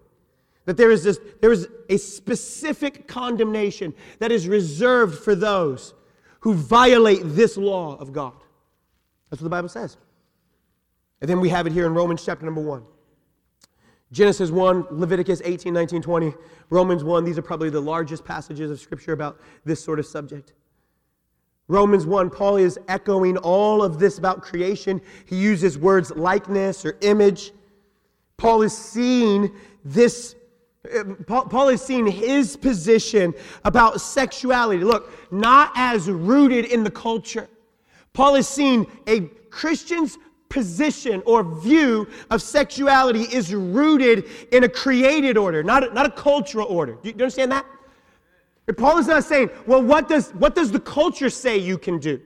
[0.65, 5.93] That there is, this, there is a specific condemnation that is reserved for those
[6.41, 8.42] who violate this law of God.
[9.33, 9.97] That's what the Bible says.
[11.23, 12.85] And then we have it here in Romans chapter number 1.
[14.13, 16.35] Genesis 1, Leviticus 18, 19, 20,
[16.69, 17.25] Romans 1.
[17.25, 20.53] These are probably the largest passages of Scripture about this sort of subject.
[21.67, 25.01] Romans 1, Paul is echoing all of this about creation.
[25.25, 27.53] He uses words likeness or image.
[28.37, 29.51] Paul is seeing
[29.83, 30.35] this
[30.91, 33.33] eh, Paul is seeing his position
[33.65, 34.85] about sexuality.
[34.85, 37.49] Look, not as rooted in the culture.
[38.13, 45.39] Paul is seeing a Christian's position or view of sexuality is rooted in a created
[45.39, 46.93] order, not a, not a cultural order.
[46.93, 47.65] Do you, do you understand that?
[48.77, 52.21] Paul is not saying, well, what does, what does the culture say you can do?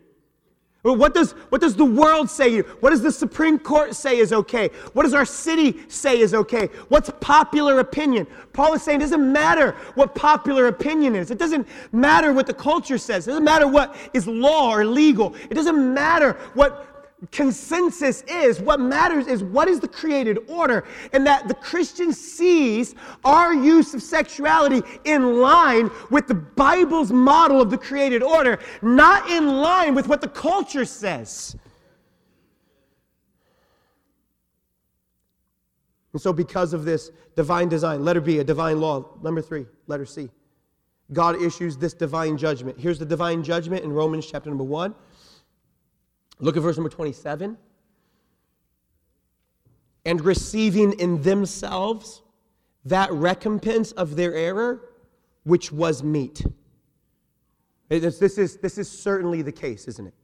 [0.92, 2.60] What does, what does the world say?
[2.60, 4.68] What does the Supreme Court say is okay?
[4.92, 6.68] What does our city say is okay?
[6.88, 8.26] What's popular opinion?
[8.52, 11.30] Paul is saying it doesn't matter what popular opinion is.
[11.30, 13.26] It doesn't matter what the culture says.
[13.26, 15.34] It doesn't matter what is law or legal.
[15.50, 16.95] It doesn't matter what
[17.30, 18.60] consensus is.
[18.60, 22.94] What matters is what is the created order, and that the Christian sees
[23.24, 29.30] our use of sexuality in line with the Bible's model of the created order, not
[29.30, 31.56] in line with what the culture says.
[36.12, 39.18] And so, because of this divine design, letter B, a divine law.
[39.22, 40.30] Number three, letter C.
[41.12, 42.80] God issues this divine judgment.
[42.80, 44.94] Here's the divine judgment in Romans chapter number one.
[46.38, 47.56] Look at verse number 27.
[50.04, 52.22] And receiving in themselves
[52.84, 54.90] that recompense of their error,
[55.44, 56.02] which was.
[57.88, 60.14] This, this, is, this is certainly the case, isn't it?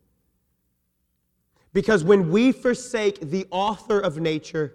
[1.72, 4.74] Because when we forsake the author of nature,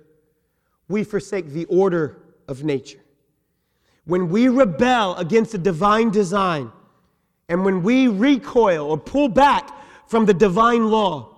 [0.88, 2.17] we forsake the order
[2.47, 2.99] of nature.
[4.05, 6.71] When we rebel against the divine design,
[7.49, 9.69] and when we recoil or pull back
[10.08, 11.36] from the divine law,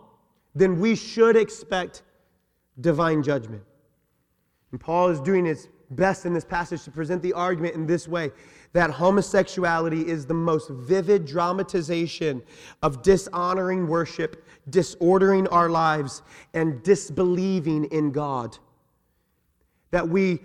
[0.56, 2.04] then we should expect
[2.80, 3.64] divine judgment.
[4.72, 8.08] And Paul is doing his best in this passage to present the argument in this
[8.08, 8.32] way
[8.74, 12.44] that homosexuality is the most vivid dramatization
[12.84, 16.22] of dishonoring worship, disordering our lives,
[16.54, 18.58] and disbelieving in God.
[19.90, 20.40] That we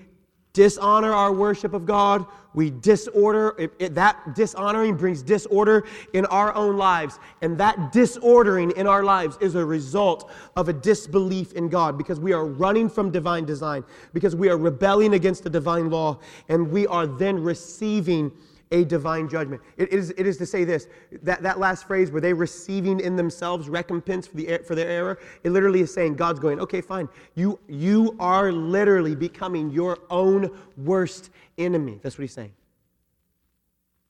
[0.54, 2.24] dishonor our worship of God.
[2.54, 5.84] We disorder, it, it, that dishonoring brings disorder
[6.14, 7.18] in our own lives.
[7.42, 12.18] And that disordering in our lives is a result of a disbelief in God because
[12.18, 13.84] we are running from divine design,
[14.14, 18.32] because we are rebelling against the divine law, and we are then receiving
[18.70, 19.62] a divine judgment.
[19.76, 20.88] It is, it is to say this
[21.22, 24.88] that, that last phrase, were they receiving in themselves recompense for, the, er, for their
[24.88, 25.18] error?
[25.44, 27.08] It literally is saying, God's going, okay, fine.
[27.34, 32.00] You, you are literally becoming your own worst enemy.
[32.02, 32.52] That's what he's saying.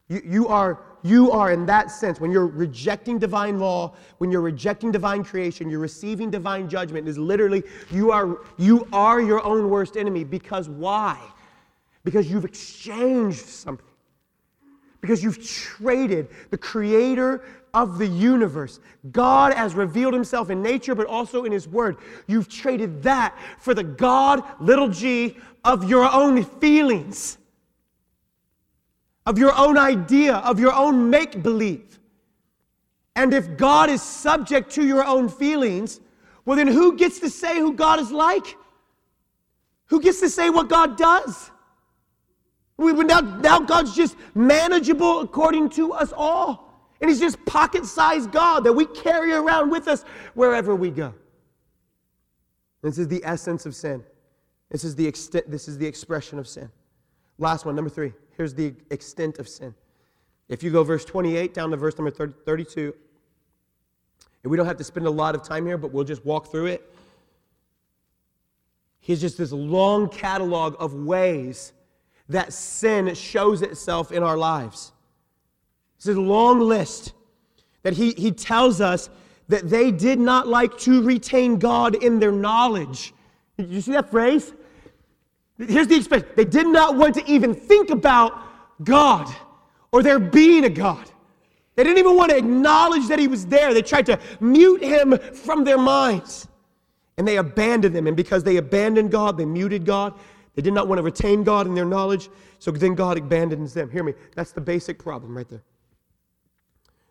[0.08, 4.42] You, you, are, you are, in that sense, when you're rejecting divine law, when you're
[4.42, 9.70] rejecting divine creation, you're receiving divine judgment, is literally, you are, you are your own
[9.70, 10.22] worst enemy.
[10.22, 11.18] Because why?
[12.04, 13.86] Because you've exchanged something
[15.04, 17.44] because you've traded the creator
[17.74, 18.80] of the universe.
[19.12, 21.98] God has revealed himself in nature, but also in his word.
[22.26, 27.36] You've traded that for the God, little g, of your own feelings,
[29.26, 31.98] of your own idea, of your own make believe.
[33.14, 36.00] And if God is subject to your own feelings,
[36.46, 38.56] well, then who gets to say who God is like?
[39.88, 41.50] Who gets to say what God does?
[42.76, 46.64] We, now, now God's just manageable according to us all.
[47.00, 50.04] And He's just pocket sized God that we carry around with us
[50.34, 51.14] wherever we go.
[52.82, 54.02] This is the essence of sin.
[54.70, 56.70] This is the, extent, this is the expression of sin.
[57.38, 58.12] Last one, number three.
[58.36, 59.74] Here's the extent of sin.
[60.48, 62.94] If you go verse 28 down to verse number 30, 32,
[64.42, 66.50] and we don't have to spend a lot of time here, but we'll just walk
[66.50, 66.94] through it.
[69.00, 71.72] Here's just this long catalog of ways
[72.28, 74.92] that sin shows itself in our lives.
[75.96, 77.12] It's a long list
[77.82, 79.10] that he, he tells us
[79.48, 83.12] that they did not like to retain God in their knowledge.
[83.58, 84.52] Did you see that phrase?
[85.58, 88.32] Here's the expression they did not want to even think about
[88.82, 89.32] God
[89.92, 91.10] or there being a God.
[91.76, 93.74] They didn't even want to acknowledge that he was there.
[93.74, 96.48] They tried to mute him from their minds.
[97.16, 98.06] And they abandoned him.
[98.06, 100.14] And because they abandoned God, they muted God.
[100.54, 102.28] They did not want to retain God in their knowledge.
[102.58, 103.90] So then God abandons them.
[103.90, 104.14] Hear me.
[104.34, 105.62] That's the basic problem right there.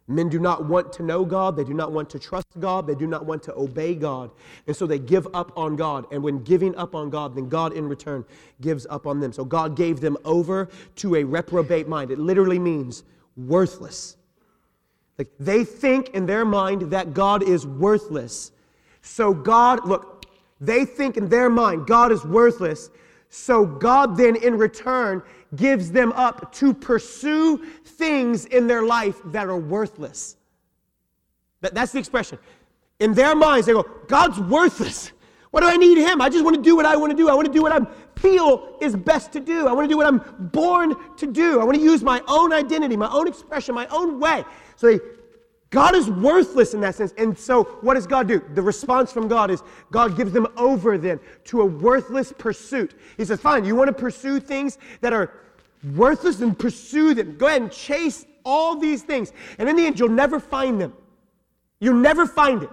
[0.07, 1.55] Men do not want to know God.
[1.55, 2.87] They do not want to trust God.
[2.87, 4.31] They do not want to obey God.
[4.67, 6.05] And so they give up on God.
[6.11, 8.25] And when giving up on God, then God in return
[8.59, 9.31] gives up on them.
[9.31, 10.67] So God gave them over
[10.97, 12.11] to a reprobate mind.
[12.11, 13.03] It literally means
[13.37, 14.17] worthless.
[15.17, 18.51] Like they think in their mind that God is worthless.
[19.01, 20.25] So God, look,
[20.59, 22.89] they think in their mind God is worthless.
[23.35, 25.23] So God then in return
[25.55, 30.37] gives them up to pursue things in their life that are worthless.
[31.61, 32.37] That, that's the expression.
[32.99, 35.11] In their minds, they go, God's worthless.
[35.49, 36.21] What do I need him?
[36.21, 37.27] I just want to do what I want to do.
[37.27, 37.79] I want to do what I
[38.19, 39.67] feel is best to do.
[39.67, 40.19] I want to do what I'm
[40.51, 41.59] born to do.
[41.59, 44.43] I want to use my own identity, my own expression, my own way.
[44.75, 44.99] So they
[45.73, 47.15] God is worthless in that sense.
[47.17, 48.39] And so, what does God do?
[48.53, 52.93] The response from God is God gives them over then to a worthless pursuit.
[53.17, 55.33] He says, Fine, you want to pursue things that are
[55.95, 57.37] worthless, and pursue them.
[57.37, 59.33] Go ahead and chase all these things.
[59.57, 60.93] And in the end, you'll never find them.
[61.79, 62.69] You'll never find it.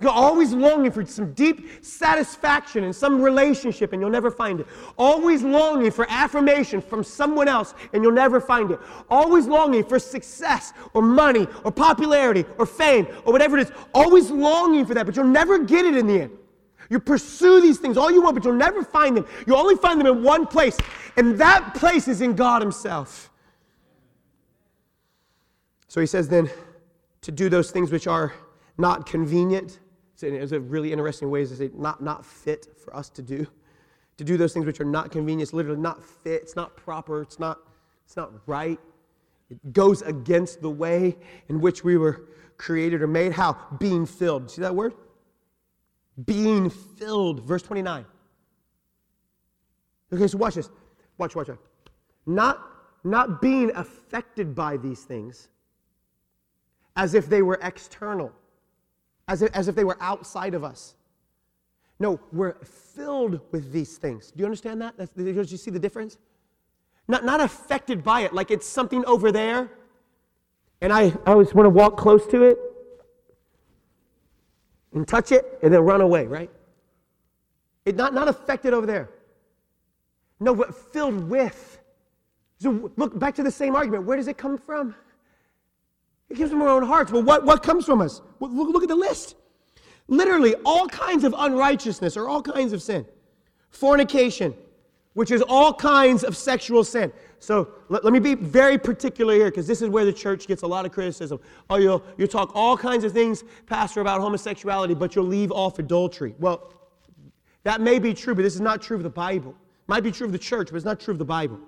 [0.00, 4.68] You're always longing for some deep satisfaction in some relationship and you'll never find it.
[4.96, 8.78] Always longing for affirmation from someone else and you'll never find it.
[9.10, 13.72] Always longing for success or money or popularity or fame or whatever it is.
[13.92, 16.30] Always longing for that, but you'll never get it in the end.
[16.90, 19.26] You pursue these things all you want, but you'll never find them.
[19.46, 20.78] You'll only find them in one place,
[21.16, 23.30] and that place is in God Himself.
[25.88, 26.48] So He says then
[27.20, 28.32] to do those things which are
[28.78, 29.80] not convenient
[30.22, 33.46] it's a really interesting way to say not, not fit for us to do.
[34.16, 37.38] To do those things which are not convenient, literally not fit, it's not proper, it's
[37.38, 37.60] not,
[38.04, 38.80] it's not right.
[39.48, 41.16] It goes against the way
[41.48, 43.32] in which we were created or made.
[43.32, 43.56] How?
[43.78, 44.50] Being filled.
[44.50, 44.94] See that word?
[46.26, 47.44] Being filled.
[47.44, 48.04] Verse 29.
[50.12, 50.70] Okay, so watch this.
[51.16, 51.58] Watch, watch, watch.
[52.26, 52.60] Not,
[53.04, 55.48] not being affected by these things
[56.96, 58.32] as if they were external
[59.28, 60.94] as if, as if they were outside of us.
[62.00, 64.30] No, we're filled with these things.
[64.30, 64.96] Do you understand that?
[65.16, 66.16] Do you see the difference?
[67.06, 69.70] Not, not affected by it, like it's something over there,
[70.80, 72.58] and I, I always want to walk close to it
[74.94, 76.50] and touch it and then run away, right?
[77.84, 79.10] It not, not affected over there.
[80.40, 81.80] No, but filled with.
[82.58, 84.04] So look back to the same argument.
[84.04, 84.94] Where does it come from?
[86.30, 87.10] It comes from our own hearts.
[87.10, 88.20] Well, what, what comes from us?
[88.40, 89.36] Look, look at the list.
[90.08, 93.06] Literally, all kinds of unrighteousness or all kinds of sin.
[93.70, 94.54] Fornication,
[95.14, 97.12] which is all kinds of sexual sin.
[97.38, 100.62] So let, let me be very particular here because this is where the church gets
[100.62, 101.40] a lot of criticism.
[101.70, 105.78] Oh, you'll, you'll talk all kinds of things, Pastor, about homosexuality, but you'll leave off
[105.78, 106.34] adultery.
[106.38, 106.72] Well,
[107.64, 109.50] that may be true, but this is not true of the Bible.
[109.50, 111.58] It might be true of the church, but it's not true of the Bible.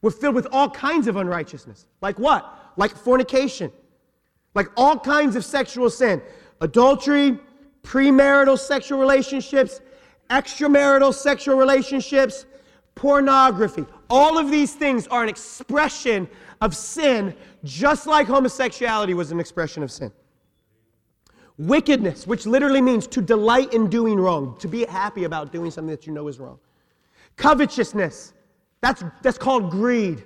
[0.00, 1.86] We're filled with all kinds of unrighteousness.
[2.00, 2.58] Like what?
[2.76, 3.70] Like fornication,
[4.54, 6.22] like all kinds of sexual sin,
[6.60, 7.38] adultery,
[7.82, 9.80] premarital sexual relationships,
[10.30, 12.46] extramarital sexual relationships,
[12.94, 13.84] pornography.
[14.08, 16.28] All of these things are an expression
[16.60, 20.12] of sin, just like homosexuality was an expression of sin.
[21.58, 25.90] Wickedness, which literally means to delight in doing wrong, to be happy about doing something
[25.90, 26.58] that you know is wrong.
[27.36, 28.32] Covetousness,
[28.80, 30.24] that's, that's called greed.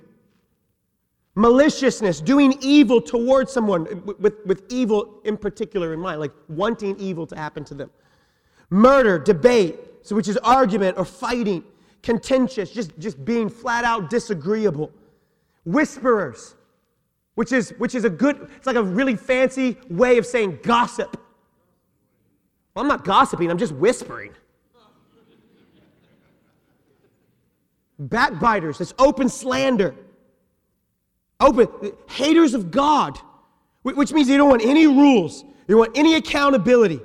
[1.37, 7.27] Maliciousness, doing evil towards someone, with, with evil in particular in mind, like wanting evil
[7.27, 7.91] to happen to them.
[8.71, 11.63] Murder, debate, so which is argument or fighting.
[12.01, 14.91] Contentious, just, just being flat out disagreeable.
[15.63, 16.55] Whisperers,
[17.35, 21.21] which is, which is a good, it's like a really fancy way of saying gossip.
[22.73, 24.33] Well, I'm not gossiping, I'm just whispering.
[27.99, 29.93] backbiters, it's open slander.
[31.39, 31.67] Open,
[32.09, 33.19] haters of God,
[33.83, 36.99] which means they don't want any rules, they don't want any accountability,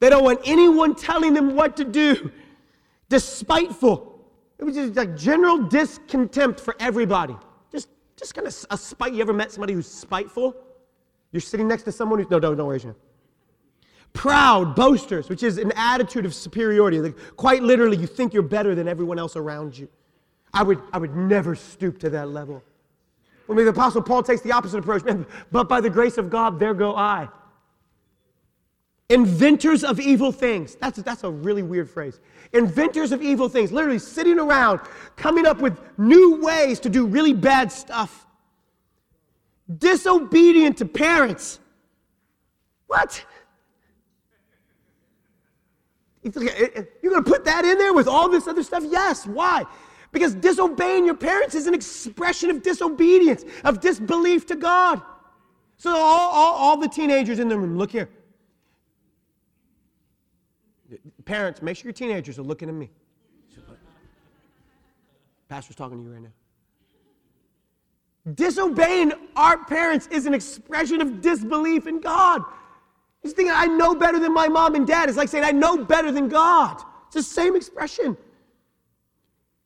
[0.00, 2.30] they don't want anyone telling them what to do.
[3.08, 4.14] Despiteful,
[4.58, 7.36] it was just like general discontempt for everybody.
[7.72, 9.12] Just, just kind of a spite.
[9.12, 10.54] You ever met somebody who's spiteful?
[11.32, 13.02] You're sitting next to someone who's, no, don't, don't raise your hand.
[14.12, 17.00] Proud, boasters, which is an attitude of superiority.
[17.00, 19.88] Like quite literally, you think you're better than everyone else around you.
[20.52, 22.62] I would, I would never stoop to that level.
[23.46, 25.02] When the Apostle Paul takes the opposite approach,
[25.52, 27.28] but by the grace of God, there go I.
[29.10, 30.76] Inventors of evil things.
[30.76, 32.20] That's, that's a really weird phrase.
[32.54, 34.80] Inventors of evil things, literally sitting around,
[35.16, 38.26] coming up with new ways to do really bad stuff.
[39.78, 41.58] disobedient to parents.
[42.86, 43.24] What?
[46.22, 48.84] You're going to put that in there with all this other stuff?
[48.88, 49.26] Yes.
[49.26, 49.64] Why?
[50.14, 55.02] Because disobeying your parents is an expression of disobedience, of disbelief to God.
[55.76, 58.08] So, all, all, all the teenagers in the room, look here.
[61.24, 62.90] Parents, make sure your teenagers are looking at me.
[65.48, 66.32] Pastor's talking to you right now.
[68.34, 72.42] Disobeying our parents is an expression of disbelief in God.
[73.20, 75.08] He's thinking, I know better than my mom and dad.
[75.08, 76.80] It's like saying, I know better than God.
[77.06, 78.16] It's the same expression.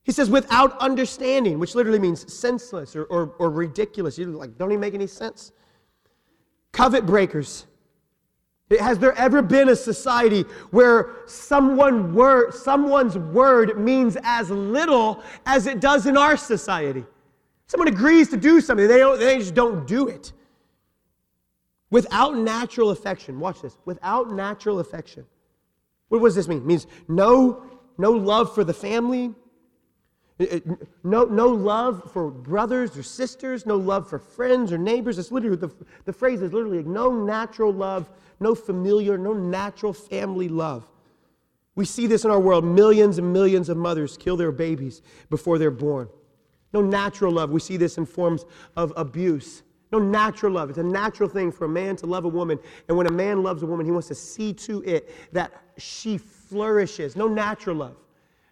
[0.08, 4.16] He says, without understanding, which literally means senseless or, or, or ridiculous.
[4.16, 5.52] You like, don't even make any sense.
[6.72, 7.66] Covenant breakers.
[8.80, 15.66] Has there ever been a society where someone word, someone's word means as little as
[15.66, 17.04] it does in our society?
[17.66, 20.32] Someone agrees to do something, they, don't, they just don't do it.
[21.90, 25.26] Without natural affection, watch this, without natural affection.
[26.08, 26.58] What does this mean?
[26.60, 27.62] It means no,
[27.98, 29.34] no love for the family,
[31.02, 35.18] no, no love for brothers or sisters, no love for friends or neighbors.
[35.18, 35.70] It's literally, the,
[36.04, 38.08] the phrase is literally no natural love,
[38.40, 40.86] no familiar, no natural family love.
[41.74, 42.64] We see this in our world.
[42.64, 46.08] Millions and millions of mothers kill their babies before they're born.
[46.72, 47.50] No natural love.
[47.50, 48.44] We see this in forms
[48.76, 49.62] of abuse
[49.92, 50.68] no natural love.
[50.68, 52.58] It's a natural thing for a man to love a woman.
[52.88, 56.18] And when a man loves a woman, he wants to see to it that she
[56.18, 57.16] flourishes.
[57.16, 57.96] No natural love.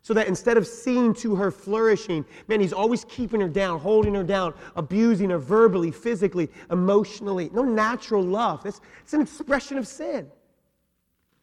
[0.06, 4.14] So that instead of seeing to her flourishing, man, he's always keeping her down, holding
[4.14, 7.50] her down, abusing her verbally, physically, emotionally.
[7.52, 8.62] No natural love.
[8.62, 10.30] That's, it's an expression of sin.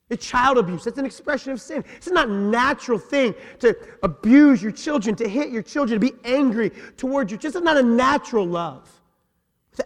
[0.09, 0.85] It's child abuse.
[0.85, 1.83] That's an expression of sin.
[1.97, 6.17] It's not a natural thing to abuse your children, to hit your children, to be
[6.23, 7.63] angry towards your children.
[7.63, 8.89] It's not a natural love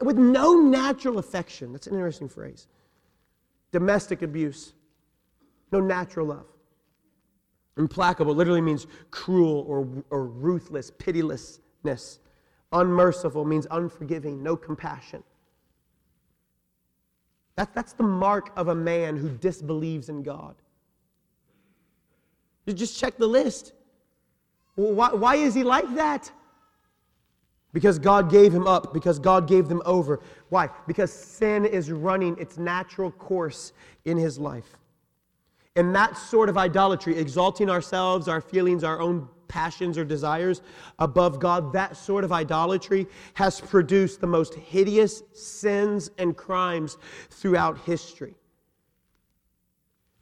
[0.04, 1.74] with no natural affection.
[1.74, 2.68] That's an interesting phrase.
[3.72, 4.74] Domestic abuse,
[5.72, 6.46] no natural love.
[7.78, 12.20] Implacable literally means cruel or, or ruthless, pitilessness.
[12.72, 15.24] Unmerciful means unforgiving, no compassion.
[17.56, 20.56] That, that's the mark of a man who disbelieves in God.
[22.66, 23.74] You just check the list.
[24.76, 26.32] Why, why is he like that?
[27.74, 30.20] Because God gave him up, because God gave them over.
[30.50, 30.70] Why?
[30.88, 33.74] Because sin is running its natural course
[34.06, 34.78] in his life.
[35.78, 40.62] And that sort of idolatry, exalting ourselves, our feelings, our own passions or desires
[40.98, 43.06] above God, that sort of idolatry
[43.36, 46.98] has produced the most hideous sins and crimes
[47.30, 48.34] throughout history.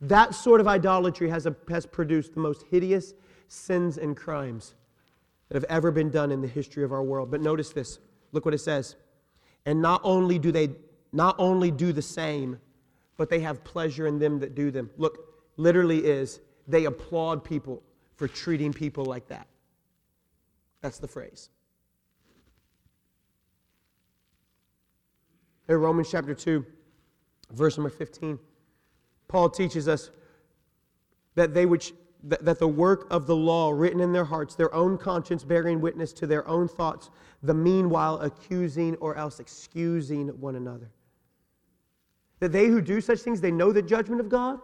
[0.01, 3.14] That sort of idolatry has, a, has produced the most hideous
[3.47, 4.76] sins and crimes
[5.47, 7.32] that have ever been done in the history of our world.
[7.32, 7.99] But notice this.
[8.34, 8.97] Look what it says.
[9.66, 10.70] And not only do they
[11.14, 12.60] not only do the same,
[13.16, 14.89] but they have pleasure in them that do them.
[14.97, 15.24] Look,
[15.58, 17.82] literally is they applaud people
[18.16, 19.47] for treating people like that.
[20.82, 21.49] That's the phrase.
[25.68, 26.66] In Romans chapter 2,
[27.51, 28.38] verse number 15,
[29.28, 30.12] Paul teaches us
[31.36, 31.93] that they which
[32.28, 36.12] that the work of the law written in their hearts, their own conscience bearing witness
[36.14, 37.12] to their own thoughts,
[37.43, 40.89] the meanwhile accusing or else excusing one another.
[42.39, 44.60] That they who do such things, they know the judgment of God.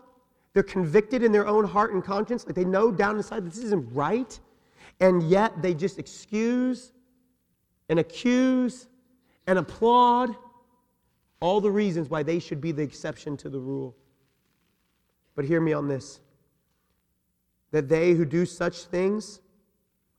[0.53, 3.93] They're convicted in their own heart and conscience, like they know down inside this isn't
[3.93, 4.37] right,
[4.99, 6.91] and yet they just excuse
[7.89, 8.87] and accuse
[9.47, 10.35] and applaud
[11.39, 13.95] all the reasons why they should be the exception to the rule.
[15.35, 16.19] But hear me on this
[17.71, 19.39] that they who do such things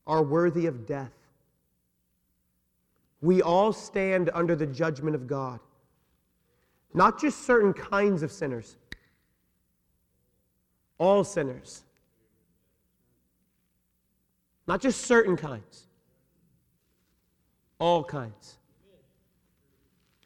[0.06, 1.12] are worthy of death.
[3.20, 5.60] We all stand under the judgment of God.
[6.94, 8.78] Not just certain kinds of sinners,
[11.02, 11.82] all sinners.
[14.68, 15.86] Not just certain kinds,
[17.78, 18.56] all kinds.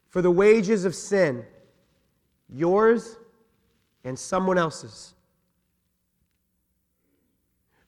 [0.09, 1.43] For the wages of sin,
[2.47, 3.17] yours
[4.03, 5.15] and someone else's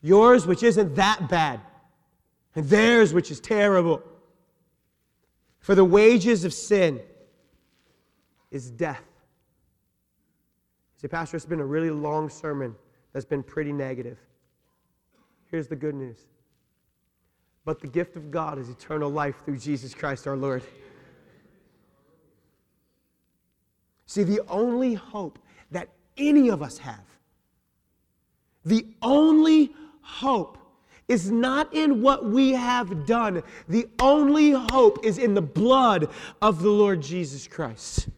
[0.02, 1.60] Yours, which isn't that bad,
[2.56, 4.02] and theirs, which is terrible.
[5.60, 7.02] For the wages of sin
[8.50, 9.09] is death.
[11.00, 12.76] See, Pastor, it's been a really long sermon
[13.14, 14.18] that's been pretty negative.
[15.50, 16.18] Here's the good news.
[17.64, 20.62] But the gift of God is eternal life through Jesus Christ our Lord.
[24.08, 25.40] See, the only hope
[25.72, 25.88] that
[26.18, 27.06] any of us have,
[28.66, 29.72] the only
[30.02, 30.58] hope
[31.08, 33.42] is not in what we have done.
[33.70, 36.10] The only hope is in the blood
[36.42, 38.10] of the Lord Jesus Christ.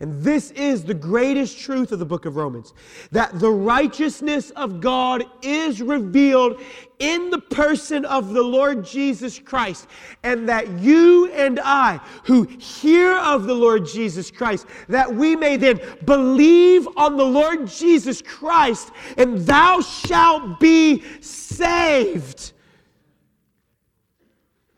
[0.00, 2.72] And this is the greatest truth of the book of Romans
[3.10, 6.58] that the righteousness of God is revealed
[6.98, 9.88] in the person of the Lord Jesus Christ,
[10.22, 15.58] and that you and I, who hear of the Lord Jesus Christ, that we may
[15.58, 22.52] then believe on the Lord Jesus Christ, and thou shalt be saved.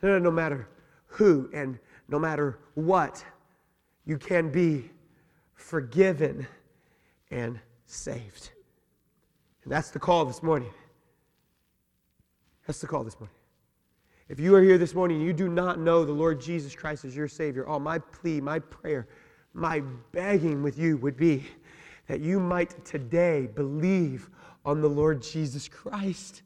[0.02, 0.68] No matter
[1.06, 3.24] who and no matter what,
[4.04, 4.90] you can be
[5.62, 6.46] forgiven,
[7.30, 8.50] and saved.
[9.64, 10.70] And that's the call this morning.
[12.66, 13.34] That's the call this morning.
[14.28, 17.04] If you are here this morning and you do not know the Lord Jesus Christ
[17.04, 19.06] as your Savior, all oh, my plea, my prayer,
[19.54, 21.44] my begging with you would be
[22.06, 24.28] that you might today believe
[24.64, 26.42] on the Lord Jesus Christ.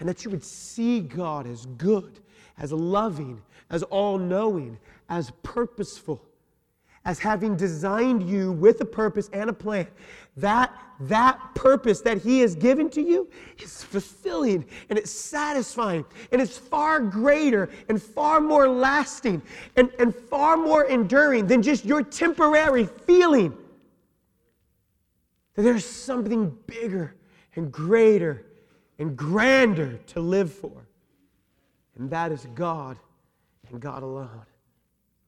[0.00, 2.20] And that you would see God as good,
[2.58, 6.24] as loving, as all knowing, as purposeful
[7.04, 9.86] as having designed you with a purpose and a plan.
[10.36, 13.28] That, that purpose that He has given to you
[13.58, 19.42] is fulfilling and it's satisfying and it's far greater and far more lasting
[19.76, 23.56] and, and far more enduring than just your temporary feeling.
[25.54, 27.16] That there's something bigger
[27.56, 28.46] and greater
[28.98, 30.86] and grander to live for.
[31.98, 32.96] And that is God
[33.70, 34.46] and God alone.